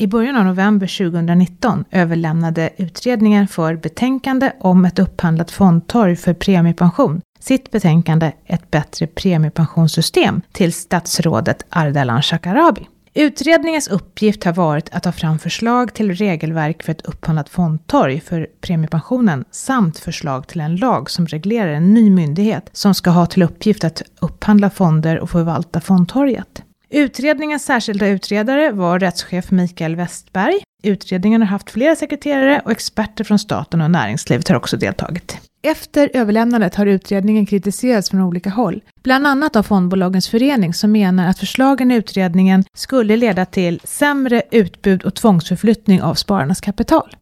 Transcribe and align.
I 0.00 0.06
början 0.06 0.36
av 0.36 0.44
november 0.44 1.10
2019 1.10 1.84
överlämnade 1.90 2.70
utredningen 2.76 3.48
för 3.48 3.76
betänkande 3.76 4.52
om 4.60 4.84
ett 4.84 4.98
upphandlat 4.98 5.50
fondtorg 5.50 6.16
för 6.16 6.34
premiepension 6.34 7.20
sitt 7.40 7.70
betänkande 7.70 8.32
Ett 8.46 8.70
bättre 8.70 9.06
premiepensionssystem 9.06 10.40
till 10.52 10.72
statsrådet 10.72 11.66
Ardalan 11.68 12.22
Shekarabi. 12.22 12.88
Utredningens 13.14 13.88
uppgift 13.88 14.44
har 14.44 14.52
varit 14.52 14.94
att 14.94 15.02
ta 15.02 15.12
fram 15.12 15.38
förslag 15.38 15.94
till 15.94 16.14
regelverk 16.14 16.82
för 16.82 16.92
ett 16.92 17.06
upphandlat 17.06 17.48
fondtorg 17.48 18.20
för 18.20 18.46
premiepensionen 18.60 19.44
samt 19.50 19.98
förslag 19.98 20.48
till 20.48 20.60
en 20.60 20.76
lag 20.76 21.10
som 21.10 21.26
reglerar 21.26 21.72
en 21.72 21.94
ny 21.94 22.10
myndighet 22.10 22.70
som 22.72 22.94
ska 22.94 23.10
ha 23.10 23.26
till 23.26 23.42
uppgift 23.42 23.84
att 23.84 24.02
upphandla 24.20 24.70
fonder 24.70 25.18
och 25.18 25.30
förvalta 25.30 25.80
fondtorget. 25.80 26.62
Utredningens 26.92 27.64
särskilda 27.64 28.08
utredare 28.08 28.72
var 28.72 28.98
rättschef 28.98 29.50
Mikael 29.50 29.96
Westberg. 29.96 30.54
Utredningen 30.82 31.42
har 31.42 31.48
haft 31.48 31.70
flera 31.70 31.96
sekreterare 31.96 32.62
och 32.64 32.70
experter 32.70 33.24
från 33.24 33.38
staten 33.38 33.80
och 33.80 33.90
näringslivet 33.90 34.48
har 34.48 34.56
också 34.56 34.76
deltagit. 34.76 35.38
Efter 35.62 36.10
överlämnandet 36.14 36.74
har 36.74 36.86
utredningen 36.86 37.46
kritiserats 37.46 38.10
från 38.10 38.20
olika 38.20 38.50
håll, 38.50 38.82
bland 39.02 39.26
annat 39.26 39.56
av 39.56 39.62
Fondbolagens 39.62 40.28
förening 40.28 40.74
som 40.74 40.92
menar 40.92 41.28
att 41.28 41.38
förslagen 41.38 41.90
i 41.90 41.94
utredningen 41.94 42.64
skulle 42.74 43.16
leda 43.16 43.44
till 43.46 43.80
sämre 43.84 44.42
utbud 44.50 45.02
och 45.02 45.14
tvångsförflyttning 45.14 46.02
av 46.02 46.14
spararnas 46.14 46.60
kapital. 46.60 47.16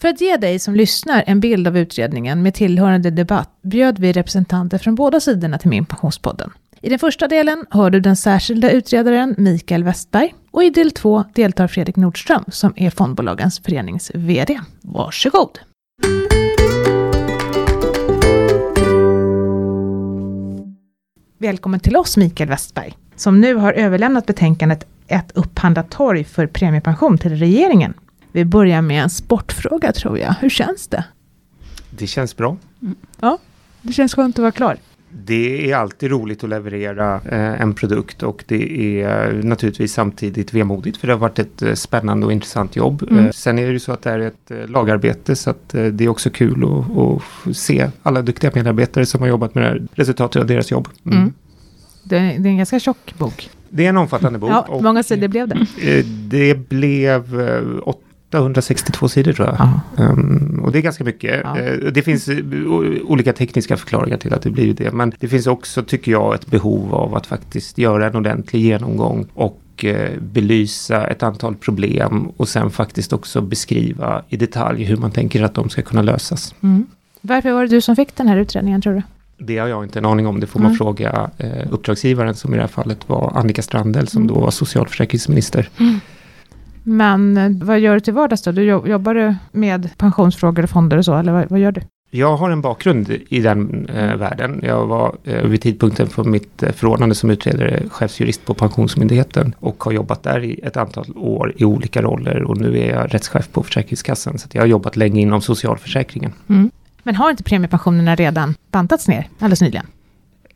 För 0.00 0.08
att 0.08 0.20
ge 0.20 0.36
dig 0.36 0.58
som 0.58 0.74
lyssnar 0.74 1.24
en 1.26 1.40
bild 1.40 1.68
av 1.68 1.78
utredningen 1.78 2.42
med 2.42 2.54
tillhörande 2.54 3.10
debatt 3.10 3.50
bjöd 3.62 3.98
vi 3.98 4.12
representanter 4.12 4.78
från 4.78 4.94
båda 4.94 5.20
sidorna 5.20 5.58
till 5.58 5.70
Min 5.70 5.86
Pensionspodden. 5.86 6.50
I 6.80 6.88
den 6.88 6.98
första 6.98 7.28
delen 7.28 7.66
hör 7.70 7.90
du 7.90 8.00
den 8.00 8.16
särskilda 8.16 8.70
utredaren 8.70 9.34
Mikael 9.38 9.84
Westberg 9.84 10.34
och 10.50 10.64
i 10.64 10.70
del 10.70 10.90
två 10.90 11.24
deltar 11.34 11.68
Fredrik 11.68 11.96
Nordström 11.96 12.44
som 12.48 12.72
är 12.76 12.90
Fondbolagens 12.90 13.58
förenings 13.58 14.10
VD. 14.14 14.60
Varsågod! 14.82 15.58
Välkommen 21.38 21.80
till 21.80 21.96
oss 21.96 22.16
Mikael 22.16 22.48
Westberg, 22.48 22.96
som 23.16 23.40
nu 23.40 23.54
har 23.54 23.72
överlämnat 23.72 24.26
betänkandet 24.26 24.86
Ett 25.08 25.32
upphandlat 25.34 25.90
torg 25.90 26.24
för 26.24 26.46
premiepension 26.46 27.18
till 27.18 27.36
regeringen. 27.36 27.94
Vi 28.32 28.44
börjar 28.44 28.82
med 28.82 29.02
en 29.02 29.10
sportfråga 29.10 29.92
tror 29.92 30.18
jag. 30.18 30.34
Hur 30.40 30.50
känns 30.50 30.88
det? 30.88 31.04
Det 31.90 32.06
känns 32.06 32.36
bra. 32.36 32.56
Ja, 33.20 33.38
det 33.82 33.92
känns 33.92 34.14
skönt 34.14 34.38
att 34.38 34.42
vara 34.42 34.52
klar. 34.52 34.76
Det 35.24 35.70
är 35.70 35.76
alltid 35.76 36.10
roligt 36.10 36.44
att 36.44 36.50
leverera 36.50 37.14
eh, 37.14 37.60
en 37.60 37.74
produkt 37.74 38.22
och 38.22 38.44
det 38.46 39.02
är 39.02 39.42
naturligtvis 39.42 39.92
samtidigt 39.92 40.54
vemodigt 40.54 40.96
för 40.96 41.06
det 41.06 41.12
har 41.12 41.20
varit 41.20 41.38
ett 41.38 41.62
eh, 41.62 41.74
spännande 41.74 42.26
och 42.26 42.32
intressant 42.32 42.76
jobb. 42.76 43.06
Mm. 43.10 43.24
Eh, 43.24 43.30
sen 43.30 43.58
är 43.58 43.66
det 43.66 43.72
ju 43.72 43.78
så 43.78 43.92
att 43.92 44.02
det 44.02 44.10
är 44.10 44.18
ett 44.18 44.50
eh, 44.50 44.68
lagarbete 44.68 45.36
så 45.36 45.50
att 45.50 45.74
eh, 45.74 45.84
det 45.84 46.04
är 46.04 46.08
också 46.08 46.30
kul 46.30 46.64
att, 46.64 47.56
se 47.56 47.90
alla 48.02 48.22
duktiga 48.22 48.50
medarbetare 48.54 49.06
som 49.06 49.20
har 49.20 49.28
jobbat 49.28 49.54
med 49.54 49.64
det 49.64 49.68
här 49.68 49.82
resultatet 49.92 50.40
av 50.40 50.46
deras 50.46 50.70
jobb. 50.70 50.88
Mm. 51.06 51.18
Mm. 51.18 51.32
Det, 52.02 52.16
det 52.18 52.48
är 52.48 52.50
en 52.50 52.56
ganska 52.56 52.80
tjock 52.80 53.14
bok. 53.18 53.50
Det 53.68 53.84
är 53.84 53.88
en 53.88 53.96
omfattande 53.96 54.38
bok. 54.38 54.50
Ja, 54.50 54.80
många 54.82 55.02
sidor 55.02 55.28
blev 55.28 55.48
det. 55.48 55.66
eh, 55.98 56.04
Det 56.06 56.68
blev 56.68 57.40
862 58.30 59.08
sidor 59.08 59.32
tror 59.32 59.48
jag. 59.48 59.56
Ja. 59.58 60.04
Um, 60.04 60.60
och 60.64 60.72
det 60.72 60.78
är 60.78 60.82
ganska 60.82 61.04
mycket. 61.04 61.40
Ja. 61.44 61.58
Eh, 61.58 61.92
det 61.92 62.02
finns 62.02 62.28
eh, 62.28 62.36
olika 63.04 63.32
tekniska 63.32 63.76
förklaringar 63.76 64.16
till 64.16 64.34
att 64.34 64.42
det 64.42 64.50
blir 64.50 64.74
det. 64.74 64.92
Men 64.92 65.12
det 65.20 65.28
finns 65.28 65.46
också, 65.46 65.82
tycker 65.82 66.12
jag, 66.12 66.34
ett 66.34 66.46
behov 66.46 66.94
av 66.94 67.14
att 67.16 67.26
faktiskt 67.26 67.78
göra 67.78 68.06
en 68.06 68.16
ordentlig 68.16 68.60
genomgång 68.62 69.26
och 69.34 69.84
eh, 69.84 70.10
belysa 70.20 71.06
ett 71.06 71.22
antal 71.22 71.54
problem 71.56 72.26
och 72.36 72.48
sen 72.48 72.70
faktiskt 72.70 73.12
också 73.12 73.40
beskriva 73.40 74.22
i 74.28 74.36
detalj 74.36 74.84
hur 74.84 74.96
man 74.96 75.10
tänker 75.10 75.42
att 75.42 75.54
de 75.54 75.68
ska 75.68 75.82
kunna 75.82 76.02
lösas. 76.02 76.54
Mm. 76.62 76.86
Varför 77.20 77.52
var 77.52 77.62
det 77.62 77.68
du 77.68 77.80
som 77.80 77.96
fick 77.96 78.16
den 78.16 78.28
här 78.28 78.36
utredningen 78.36 78.82
tror 78.82 78.94
du? 78.94 79.02
Det 79.38 79.58
har 79.58 79.68
jag 79.68 79.84
inte 79.84 79.98
en 79.98 80.04
aning 80.04 80.26
om. 80.26 80.40
Det 80.40 80.46
får 80.46 80.60
man 80.60 80.66
Mm. 80.66 80.76
fråga 80.78 81.30
eh, 81.38 81.72
uppdragsgivaren 81.72 82.34
som 82.34 82.54
i 82.54 82.56
det 82.56 82.62
här 82.62 82.68
fallet 82.68 83.08
var 83.08 83.32
Annika 83.34 83.62
Strandhäll 83.62 84.08
som 84.08 84.22
Mm. 84.22 84.34
då 84.34 84.40
var 84.40 84.50
socialförsäkringsminister. 84.50 85.68
Men 86.88 87.36
eh, 87.36 87.50
vad 87.66 87.80
gör 87.80 87.94
du 87.94 88.00
till 88.00 88.12
vardags 88.14 88.42
då? 88.42 88.52
Du 88.52 88.62
jobb- 88.62 88.88
jobbar 88.88 89.14
du 89.14 89.34
med 89.52 89.90
pensionsfrågor 89.98 90.62
och 90.62 90.70
fonder 90.70 90.96
och 90.96 91.04
så, 91.04 91.14
eller 91.16 91.32
vad, 91.32 91.50
vad 91.50 91.60
gör 91.60 91.72
du? 91.72 91.80
Jag 92.10 92.36
har 92.36 92.50
en 92.50 92.60
bakgrund 92.60 93.10
i 93.28 93.40
den 93.40 93.88
eh, 93.88 94.16
världen. 94.16 94.60
Jag 94.62 94.86
var 94.86 95.16
eh, 95.24 95.42
vid 95.42 95.60
tidpunkten 95.62 96.06
för 96.08 96.24
mitt 96.24 96.62
eh, 96.62 96.72
förordnande 96.72 97.14
som 97.14 97.30
utredare 97.30 97.82
chefsjurist 97.90 98.44
på 98.44 98.54
Pensionsmyndigheten 98.54 99.54
och 99.60 99.84
har 99.84 99.92
jobbat 99.92 100.22
där 100.22 100.44
i 100.44 100.60
ett 100.62 100.76
antal 100.76 101.06
år 101.16 101.52
i 101.56 101.64
olika 101.64 102.02
roller 102.02 102.42
och 102.42 102.56
nu 102.60 102.78
är 102.78 102.94
jag 102.94 103.14
rättschef 103.14 103.48
på 103.52 103.62
Försäkringskassan. 103.62 104.38
Så 104.38 104.48
jag 104.52 104.62
har 104.62 104.66
jobbat 104.66 104.96
länge 104.96 105.20
inom 105.20 105.40
socialförsäkringen. 105.40 106.32
Mm. 106.48 106.70
Men 107.02 107.14
har 107.16 107.30
inte 107.30 107.42
premiepensionerna 107.44 108.14
redan 108.14 108.54
bantats 108.70 109.08
ner 109.08 109.28
alldeles 109.38 109.62
nyligen? 109.62 109.86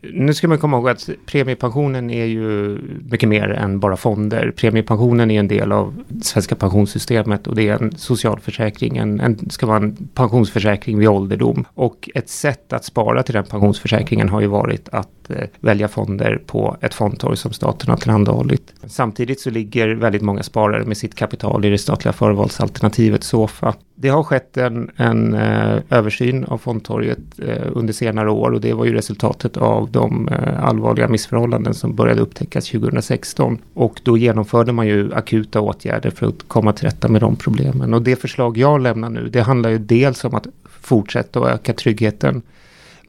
Nu 0.03 0.35
ska 0.35 0.49
man 0.49 0.59
komma 0.59 0.77
ihåg 0.77 0.89
att 0.89 1.09
premiepensionen 1.27 2.11
är 2.11 2.25
ju 2.25 2.79
mycket 3.11 3.29
mer 3.29 3.49
än 3.49 3.81
bara 3.81 3.97
fonder. 3.97 4.53
Premiepensionen 4.57 5.31
är 5.31 5.41
en 5.41 5.49
del 5.49 5.73
av 5.73 6.05
svenska 6.23 6.55
pensionssystemet 6.55 7.47
och 7.47 7.55
det 7.55 7.69
är 7.69 7.83
en 7.83 7.97
socialförsäkring, 7.97 8.97
en, 8.97 9.21
en, 9.21 9.51
ska 9.51 9.67
vara 9.67 9.77
en 9.77 9.97
pensionsförsäkring 10.15 10.99
vid 10.99 11.09
ålderdom. 11.09 11.65
Och 11.75 12.11
ett 12.15 12.29
sätt 12.29 12.73
att 12.73 12.85
spara 12.85 13.23
till 13.23 13.35
den 13.35 13.45
pensionsförsäkringen 13.45 14.29
har 14.29 14.41
ju 14.41 14.47
varit 14.47 14.89
att 14.89 15.20
Eh, 15.31 15.49
välja 15.61 15.89
fonder 15.89 16.43
på 16.47 16.77
ett 16.81 16.95
fondtorg 16.95 17.37
som 17.37 17.53
staten 17.53 17.91
har 17.91 17.97
tillhandahållit. 17.97 18.75
Samtidigt 18.87 19.41
så 19.41 19.51
ligger 19.51 19.89
väldigt 19.89 20.23
många 20.23 20.43
sparare 20.43 20.85
med 20.85 20.97
sitt 20.97 21.15
kapital 21.15 21.65
i 21.65 21.71
det 21.71 21.79
statliga 21.79 22.13
förvalsalternativet 22.13 23.25
SOFA. 23.25 23.75
Det 23.95 24.09
har 24.09 24.23
skett 24.23 24.57
en, 24.57 24.91
en 24.97 25.35
eh, 25.35 25.79
översyn 25.91 26.45
av 26.45 26.59
fondtorget 26.59 27.19
eh, 27.39 27.67
under 27.73 27.93
senare 27.93 28.31
år 28.31 28.51
och 28.51 28.61
det 28.61 28.73
var 28.73 28.85
ju 28.85 28.93
resultatet 28.93 29.57
av 29.57 29.91
de 29.91 30.29
allvarliga 30.61 31.09
missförhållanden 31.09 31.75
som 31.75 31.95
började 31.95 32.21
upptäckas 32.21 32.71
2016. 32.71 33.59
Och 33.75 34.01
då 34.05 34.17
genomförde 34.17 34.73
man 34.73 34.87
ju 34.87 35.15
akuta 35.15 35.61
åtgärder 35.61 36.11
för 36.11 36.27
att 36.27 36.49
komma 36.49 36.73
till 36.73 36.85
rätta 36.85 37.09
med 37.09 37.21
de 37.21 37.37
problemen. 37.37 37.95
Och 37.95 38.03
det 38.03 38.17
förslag 38.17 38.57
jag 38.57 38.81
lämnar 38.81 39.11
nu, 39.11 39.29
det 39.29 39.41
handlar 39.41 39.71
ju 39.71 39.79
dels 39.79 40.25
om 40.25 40.35
att 40.35 40.47
fortsätta 40.65 41.41
att 41.41 41.49
öka 41.49 41.73
tryggheten 41.73 42.43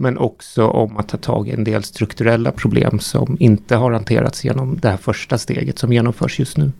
men 0.01 0.17
också 0.17 0.67
om 0.67 0.97
att 0.97 1.07
ta 1.07 1.17
tag 1.17 1.47
i 1.47 1.51
en 1.51 1.63
del 1.63 1.83
strukturella 1.83 2.51
problem 2.51 2.99
som 2.99 3.37
inte 3.39 3.75
har 3.75 3.91
hanterats 3.91 4.45
genom 4.45 4.79
det 4.79 4.89
här 4.89 4.97
första 4.97 5.37
steget 5.37 5.79
som 5.79 5.93
genomförs 5.93 6.39
just 6.39 6.57
nu. 6.57 6.71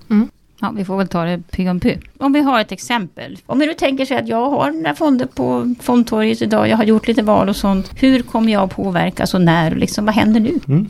Ja, 0.61 0.73
vi 0.75 0.85
får 0.85 0.97
väl 0.97 1.07
ta 1.07 1.23
det 1.23 1.41
py 1.51 1.69
om 1.69 1.79
py. 1.79 1.97
Om 2.17 2.33
vi 2.33 2.41
har 2.41 2.61
ett 2.61 2.71
exempel. 2.71 3.37
Om 3.45 3.59
vi 3.59 3.65
nu 3.65 3.73
tänker 3.73 4.05
sig 4.05 4.17
att 4.17 4.27
jag 4.27 4.49
har 4.49 4.71
några 4.71 4.95
fonder 4.95 5.25
på 5.25 5.75
fondtorget 5.79 6.41
idag. 6.41 6.69
Jag 6.69 6.77
har 6.77 6.83
gjort 6.83 7.07
lite 7.07 7.21
val 7.23 7.49
och 7.49 7.55
sånt. 7.55 7.91
Hur 7.95 8.21
kommer 8.21 8.51
jag 8.51 8.63
att 8.63 8.75
påverkas 8.75 9.33
och 9.33 9.41
när? 9.41 9.75
Liksom, 9.75 10.05
vad 10.05 10.15
händer 10.15 10.39
nu? 10.39 10.85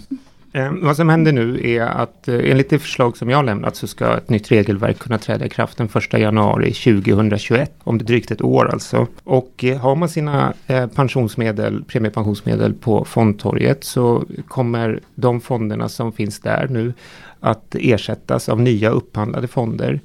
Eh, 0.54 0.72
vad 0.82 0.96
som 0.96 1.10
händer 1.10 1.32
nu 1.32 1.70
är 1.70 1.82
att 1.82 2.28
eh, 2.28 2.36
enligt 2.36 2.70
det 2.70 2.80
förslag 2.80 3.18
som 3.18 3.30
jag 3.30 3.38
har 3.38 3.44
lämnat 3.44 3.76
så 3.76 3.88
ska 3.88 4.18
ett 4.18 4.30
nytt 4.30 4.52
regelverk 4.52 5.00
kunna 5.00 5.18
träda 5.18 5.46
i 5.46 5.50
kraft 5.50 5.78
den 5.78 5.90
1 5.96 6.14
januari 6.14 6.74
2021. 6.74 7.72
Om 7.84 7.98
det 7.98 8.04
är 8.04 8.06
drygt 8.06 8.32
ett 8.32 8.42
år 8.42 8.70
alltså. 8.72 9.08
Och 9.24 9.64
eh, 9.64 9.78
har 9.78 9.96
man 9.96 10.10
sina 10.10 10.54
eh, 10.68 10.88
pensionsmedel, 10.88 11.84
premiepensionsmedel 11.84 12.74
på 12.74 13.06
fondtorget 13.06 13.84
så 13.84 14.24
kommer 14.48 15.00
de 15.16 15.42
fonderna 15.42 15.90
som 15.90 16.12
finns 16.12 16.40
där 16.40 16.68
nu 16.70 16.94
att 17.40 17.76
ersättas 17.80 18.50
av 18.50 18.62
nya 18.62 18.90
upphandlade 18.90 19.48
fonder. 19.48 20.00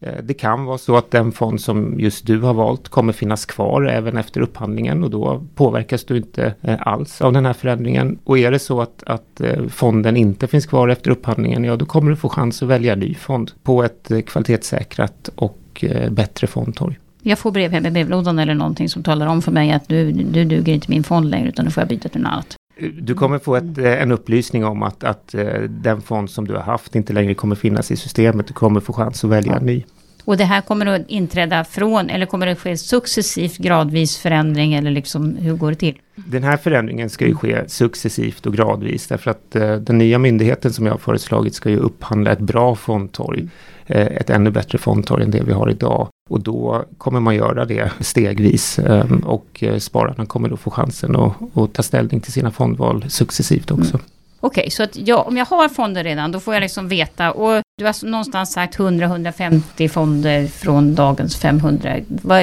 Eh, 0.00 0.22
det 0.22 0.34
kan 0.34 0.64
vara 0.64 0.78
så 0.78 0.96
att 0.96 1.10
den 1.10 1.32
fond 1.32 1.60
som 1.60 2.00
just 2.00 2.26
du 2.26 2.40
har 2.40 2.54
valt 2.54 2.88
kommer 2.88 3.12
finnas 3.12 3.46
kvar 3.46 3.82
även 3.82 4.16
efter 4.16 4.40
upphandlingen 4.40 5.04
och 5.04 5.10
då 5.10 5.44
påverkas 5.54 6.04
du 6.04 6.16
inte 6.16 6.54
eh, 6.62 6.76
alls 6.80 7.20
av 7.20 7.32
den 7.32 7.46
här 7.46 7.52
förändringen. 7.52 8.18
Och 8.24 8.38
är 8.38 8.50
det 8.50 8.58
så 8.58 8.80
att, 8.80 9.02
att 9.06 9.40
eh, 9.40 9.66
fonden 9.68 10.16
inte 10.16 10.46
finns 10.46 10.66
kvar 10.66 10.88
efter 10.88 11.10
upphandlingen, 11.10 11.64
ja 11.64 11.76
då 11.76 11.86
kommer 11.86 12.10
du 12.10 12.16
få 12.16 12.28
chans 12.28 12.62
att 12.62 12.68
välja 12.68 12.92
en 12.92 12.98
ny 12.98 13.14
fond 13.14 13.50
på 13.62 13.84
ett 13.84 14.10
kvalitetssäkrat 14.26 15.30
och 15.34 15.84
bättre 16.10 16.46
fondtorg. 16.46 16.98
Jag 17.22 17.38
får 17.38 17.50
brev 17.50 17.70
hem 17.70 17.86
i 17.86 17.90
brevlådan 17.90 18.38
eller 18.38 18.54
någonting 18.54 18.88
som 18.88 19.02
talar 19.02 19.26
om 19.26 19.42
för 19.42 19.52
mig 19.52 19.72
att 19.72 19.88
du, 19.88 20.12
du 20.12 20.44
duger 20.44 20.72
inte 20.72 20.90
min 20.90 21.04
fond 21.04 21.30
längre 21.30 21.48
utan 21.48 21.64
nu 21.64 21.70
får 21.70 21.80
jag 21.80 21.88
byta 21.88 22.08
till 22.08 22.20
något 22.20 22.32
annat. 22.32 22.57
Du 23.00 23.14
kommer 23.14 23.38
få 23.38 23.56
ett, 23.56 23.78
eh, 23.78 24.02
en 24.02 24.12
upplysning 24.12 24.64
om 24.64 24.82
att, 24.82 25.04
att 25.04 25.34
eh, 25.34 25.60
den 25.60 26.00
fond 26.00 26.30
som 26.30 26.46
du 26.46 26.54
har 26.54 26.62
haft 26.62 26.94
inte 26.94 27.12
längre 27.12 27.34
kommer 27.34 27.56
finnas 27.56 27.90
i 27.90 27.96
systemet. 27.96 28.46
Du 28.46 28.54
kommer 28.54 28.80
få 28.80 28.92
chans 28.92 29.24
att 29.24 29.30
välja 29.30 29.56
en 29.56 29.66
ny. 29.66 29.84
Och 30.24 30.36
det 30.36 30.44
här 30.44 30.60
kommer 30.60 30.86
att 30.86 31.02
inträda 31.08 31.64
från, 31.64 32.10
eller 32.10 32.26
kommer 32.26 32.46
det 32.46 32.56
ske 32.56 32.76
successivt 32.76 33.56
gradvis 33.56 34.16
förändring 34.18 34.74
eller 34.74 34.90
liksom 34.90 35.36
hur 35.36 35.56
går 35.56 35.70
det 35.70 35.76
till? 35.76 35.98
Den 36.14 36.42
här 36.42 36.56
förändringen 36.56 37.10
ska 37.10 37.26
ju 37.26 37.34
ske 37.34 37.68
successivt 37.68 38.46
och 38.46 38.54
gradvis 38.54 39.06
därför 39.06 39.30
att 39.30 39.56
eh, 39.56 39.74
den 39.74 39.98
nya 39.98 40.18
myndigheten 40.18 40.72
som 40.72 40.86
jag 40.86 40.92
har 40.92 40.98
föreslagit 40.98 41.54
ska 41.54 41.70
ju 41.70 41.76
upphandla 41.76 42.32
ett 42.32 42.40
bra 42.40 42.74
fondtorg. 42.74 43.48
Eh, 43.86 44.06
ett 44.06 44.30
ännu 44.30 44.50
bättre 44.50 44.78
fondtorg 44.78 45.24
än 45.24 45.30
det 45.30 45.42
vi 45.42 45.52
har 45.52 45.70
idag. 45.70 46.08
Och 46.28 46.40
då 46.40 46.84
kommer 46.98 47.20
man 47.20 47.34
göra 47.34 47.64
det 47.64 47.92
stegvis 48.00 48.78
eh, 48.78 49.12
och 49.24 49.46
eh, 49.60 49.78
spararna 49.78 50.26
kommer 50.26 50.48
då 50.48 50.56
få 50.56 50.70
chansen 50.70 51.16
att, 51.16 51.32
att 51.54 51.72
ta 51.72 51.82
ställning 51.82 52.20
till 52.20 52.32
sina 52.32 52.50
fondval 52.50 53.04
successivt 53.08 53.70
också. 53.70 53.98
Okej, 54.40 54.70
så 54.70 54.82
att 54.82 54.96
jag, 54.96 55.26
om 55.28 55.36
jag 55.36 55.46
har 55.46 55.68
fonder 55.68 56.04
redan, 56.04 56.32
då 56.32 56.40
får 56.40 56.54
jag 56.54 56.60
liksom 56.60 56.88
veta. 56.88 57.32
Och 57.32 57.62
Du 57.78 57.84
har 57.84 58.06
någonstans 58.06 58.52
sagt 58.52 58.78
100-150 58.78 59.88
fonder 59.88 60.46
från 60.46 60.94
dagens 60.94 61.36
500. 61.36 61.96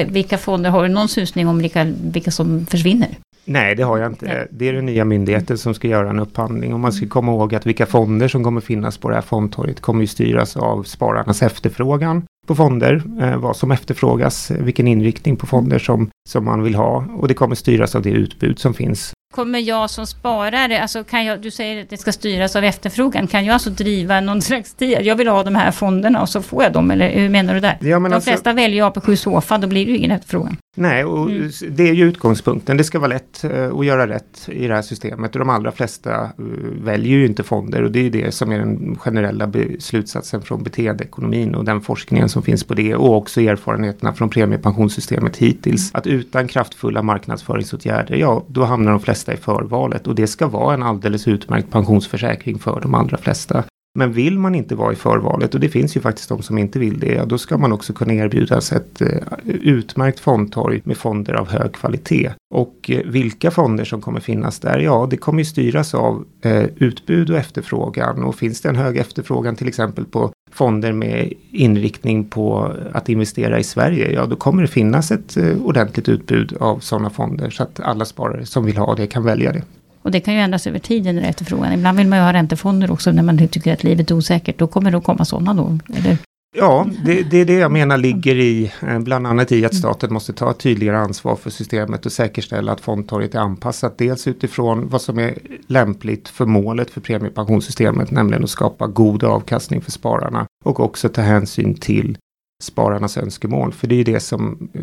Vilka 0.06 0.38
fonder, 0.38 0.70
har 0.70 0.82
du 0.82 0.88
någon 0.88 1.08
susning 1.08 1.48
om 1.48 1.58
vilka, 1.58 1.84
vilka 2.02 2.30
som 2.30 2.66
försvinner? 2.66 3.08
Nej, 3.44 3.74
det 3.74 3.82
har 3.82 3.98
jag 3.98 4.12
inte. 4.12 4.48
Det 4.50 4.68
är 4.68 4.72
den 4.72 4.86
nya 4.86 5.04
myndigheten 5.04 5.58
som 5.58 5.74
ska 5.74 5.88
göra 5.88 6.10
en 6.10 6.20
upphandling. 6.20 6.74
Och 6.74 6.80
man 6.80 6.92
ska 6.92 7.08
komma 7.08 7.32
ihåg 7.32 7.54
att 7.54 7.66
vilka 7.66 7.86
fonder 7.86 8.28
som 8.28 8.44
kommer 8.44 8.60
finnas 8.60 8.98
på 8.98 9.08
det 9.08 9.14
här 9.14 9.22
fondtorget 9.22 9.80
kommer 9.80 10.00
ju 10.00 10.06
styras 10.06 10.56
av 10.56 10.82
spararnas 10.82 11.42
efterfrågan 11.42 12.22
på 12.46 12.54
fonder, 12.54 13.02
eh, 13.20 13.36
vad 13.36 13.56
som 13.56 13.70
efterfrågas, 13.70 14.50
vilken 14.50 14.88
inriktning 14.88 15.36
på 15.36 15.46
fonder 15.46 15.78
som, 15.78 16.10
som 16.28 16.44
man 16.44 16.62
vill 16.62 16.74
ha. 16.74 17.04
Och 17.16 17.28
det 17.28 17.34
kommer 17.34 17.54
styras 17.54 17.94
av 17.94 18.02
det 18.02 18.10
utbud 18.10 18.58
som 18.58 18.74
finns 18.74 19.12
kommer 19.36 19.58
jag 19.58 19.90
som 19.90 20.06
sparare, 20.06 20.82
alltså 20.82 21.04
kan 21.04 21.24
jag, 21.24 21.42
du 21.42 21.50
säger 21.50 21.82
att 21.82 21.90
det 21.90 21.96
ska 21.96 22.12
styras 22.12 22.56
av 22.56 22.64
efterfrågan, 22.64 23.26
kan 23.26 23.44
jag 23.44 23.54
alltså 23.54 23.70
driva 23.70 24.20
någon 24.20 24.42
slags 24.42 24.74
tid? 24.74 24.98
Jag 25.02 25.16
vill 25.16 25.28
ha 25.28 25.42
de 25.42 25.54
här 25.54 25.70
fonderna 25.70 26.22
och 26.22 26.28
så 26.28 26.42
får 26.42 26.62
jag 26.62 26.72
dem, 26.72 26.90
eller 26.90 27.10
hur 27.10 27.28
menar 27.28 27.54
du 27.54 27.60
där? 27.60 27.78
Ja, 27.80 28.00
de 28.00 28.04
alltså, 28.04 28.30
flesta 28.30 28.52
väljer 28.52 28.84
AP7 28.84 29.16
Sofa, 29.16 29.58
då 29.58 29.66
blir 29.66 29.86
det 29.86 29.92
ju 29.92 29.98
ingen 29.98 30.10
efterfrågan. 30.10 30.56
Nej, 30.76 31.04
och 31.04 31.30
mm. 31.30 31.50
det 31.70 31.88
är 31.88 31.92
ju 31.92 32.04
utgångspunkten. 32.04 32.76
Det 32.76 32.84
ska 32.84 32.98
vara 32.98 33.08
lätt 33.08 33.44
uh, 33.44 33.78
att 33.78 33.86
göra 33.86 34.08
rätt 34.08 34.48
i 34.52 34.66
det 34.66 34.74
här 34.74 34.82
systemet. 34.82 35.34
Och 35.34 35.38
de 35.38 35.50
allra 35.50 35.72
flesta 35.72 36.22
uh, 36.22 36.46
väljer 36.84 37.18
ju 37.18 37.26
inte 37.26 37.42
fonder 37.42 37.82
och 37.82 37.90
det 37.90 38.06
är 38.06 38.10
det 38.10 38.34
som 38.34 38.52
är 38.52 38.58
den 38.58 38.98
generella 38.98 39.52
slutsatsen 39.78 40.42
från 40.42 40.62
beteendeekonomin 40.62 41.54
och 41.54 41.64
den 41.64 41.80
forskningen 41.80 42.28
som 42.36 42.42
finns 42.42 42.64
på 42.64 42.74
det 42.74 42.94
och 42.94 43.16
också 43.16 43.40
erfarenheterna 43.40 44.12
från 44.12 44.30
premiepensionssystemet 44.30 45.36
hittills. 45.36 45.90
Mm. 45.90 45.98
Att 45.98 46.06
utan 46.06 46.48
kraftfulla 46.48 47.02
marknadsföringsåtgärder, 47.02 48.16
ja, 48.16 48.44
då 48.48 48.64
hamnar 48.64 48.90
de 48.90 49.00
flesta 49.00 49.32
i 49.32 49.36
förvalet 49.36 50.06
och 50.06 50.14
det 50.14 50.26
ska 50.26 50.46
vara 50.46 50.74
en 50.74 50.82
alldeles 50.82 51.28
utmärkt 51.28 51.70
pensionsförsäkring 51.70 52.58
för 52.58 52.80
de 52.80 52.94
allra 52.94 53.18
flesta. 53.18 53.64
Men 53.96 54.12
vill 54.12 54.38
man 54.38 54.54
inte 54.54 54.74
vara 54.74 54.92
i 54.92 54.96
förvalet, 54.96 55.54
och 55.54 55.60
det 55.60 55.68
finns 55.68 55.96
ju 55.96 56.00
faktiskt 56.00 56.28
de 56.28 56.42
som 56.42 56.58
inte 56.58 56.78
vill 56.78 57.00
det, 57.00 57.14
ja, 57.14 57.24
då 57.24 57.38
ska 57.38 57.58
man 57.58 57.72
också 57.72 57.92
kunna 57.92 58.14
erbjudas 58.14 58.72
ett 58.72 59.00
eh, 59.00 59.08
utmärkt 59.44 60.20
fondtorg 60.20 60.80
med 60.84 60.96
fonder 60.96 61.34
av 61.34 61.48
hög 61.48 61.72
kvalitet. 61.72 62.30
Och 62.54 62.90
eh, 62.90 63.00
vilka 63.06 63.50
fonder 63.50 63.84
som 63.84 64.00
kommer 64.00 64.20
finnas 64.20 64.58
där, 64.60 64.78
ja 64.78 65.06
det 65.10 65.16
kommer 65.16 65.38
ju 65.38 65.44
styras 65.44 65.94
av 65.94 66.24
eh, 66.42 66.64
utbud 66.76 67.30
och 67.30 67.36
efterfrågan. 67.36 68.22
Och 68.22 68.34
finns 68.34 68.60
det 68.60 68.68
en 68.68 68.76
hög 68.76 68.96
efterfrågan 68.96 69.56
till 69.56 69.68
exempel 69.68 70.04
på 70.04 70.30
fonder 70.52 70.92
med 70.92 71.32
inriktning 71.50 72.24
på 72.24 72.72
att 72.92 73.08
investera 73.08 73.58
i 73.58 73.64
Sverige, 73.64 74.12
ja 74.12 74.26
då 74.26 74.36
kommer 74.36 74.62
det 74.62 74.68
finnas 74.68 75.10
ett 75.10 75.36
ordentligt 75.64 76.08
utbud 76.08 76.56
av 76.60 76.78
sådana 76.78 77.10
fonder 77.10 77.50
så 77.50 77.62
att 77.62 77.80
alla 77.80 78.04
sparare 78.04 78.46
som 78.46 78.64
vill 78.64 78.76
ha 78.76 78.94
det 78.94 79.06
kan 79.06 79.24
välja 79.24 79.52
det. 79.52 79.62
Och 80.06 80.12
det 80.12 80.20
kan 80.20 80.34
ju 80.34 80.40
ändras 80.40 80.66
över 80.66 80.78
tiden, 80.78 81.18
efterfrågan. 81.18 81.72
Ibland 81.72 81.98
vill 81.98 82.06
man 82.06 82.18
ju 82.18 82.24
ha 82.24 82.32
räntefonder 82.32 82.90
också 82.90 83.12
när 83.12 83.22
man 83.22 83.48
tycker 83.48 83.72
att 83.72 83.84
livet 83.84 84.10
är 84.10 84.14
osäkert. 84.14 84.58
Då 84.58 84.66
kommer 84.66 84.90
det 84.90 84.96
att 84.96 85.04
komma 85.04 85.24
sådana 85.24 85.54
då, 85.54 85.78
eller? 85.96 86.18
Ja, 86.56 86.86
det, 87.04 87.22
det, 87.22 87.36
är 87.36 87.44
det 87.44 87.52
jag 87.52 87.72
menar 87.72 87.96
ligger 87.96 88.34
i, 88.34 88.72
eh, 88.82 88.98
bland 88.98 89.26
annat 89.26 89.52
i 89.52 89.64
att 89.64 89.74
staten 89.74 90.12
måste 90.12 90.32
ta 90.32 90.50
ett 90.50 90.58
tydligare 90.58 90.98
ansvar 90.98 91.36
för 91.36 91.50
systemet 91.50 92.06
och 92.06 92.12
säkerställa 92.12 92.72
att 92.72 92.80
fondtorget 92.80 93.34
är 93.34 93.38
anpassat. 93.38 93.98
Dels 93.98 94.26
utifrån 94.26 94.88
vad 94.88 95.02
som 95.02 95.18
är 95.18 95.38
lämpligt 95.66 96.28
för 96.28 96.46
målet 96.46 96.90
för 96.90 97.00
premiepensionssystemet, 97.00 98.10
nämligen 98.10 98.44
att 98.44 98.50
skapa 98.50 98.86
god 98.86 99.24
avkastning 99.24 99.80
för 99.80 99.90
spararna. 99.90 100.46
Och 100.64 100.80
också 100.80 101.08
ta 101.08 101.22
hänsyn 101.22 101.74
till 101.74 102.18
spararnas 102.62 103.16
önskemål, 103.16 103.72
för 103.72 103.86
det 103.86 103.94
är 103.94 103.98
ju 103.98 104.04
det 104.04 104.20
som 104.20 104.68
eh, 104.74 104.80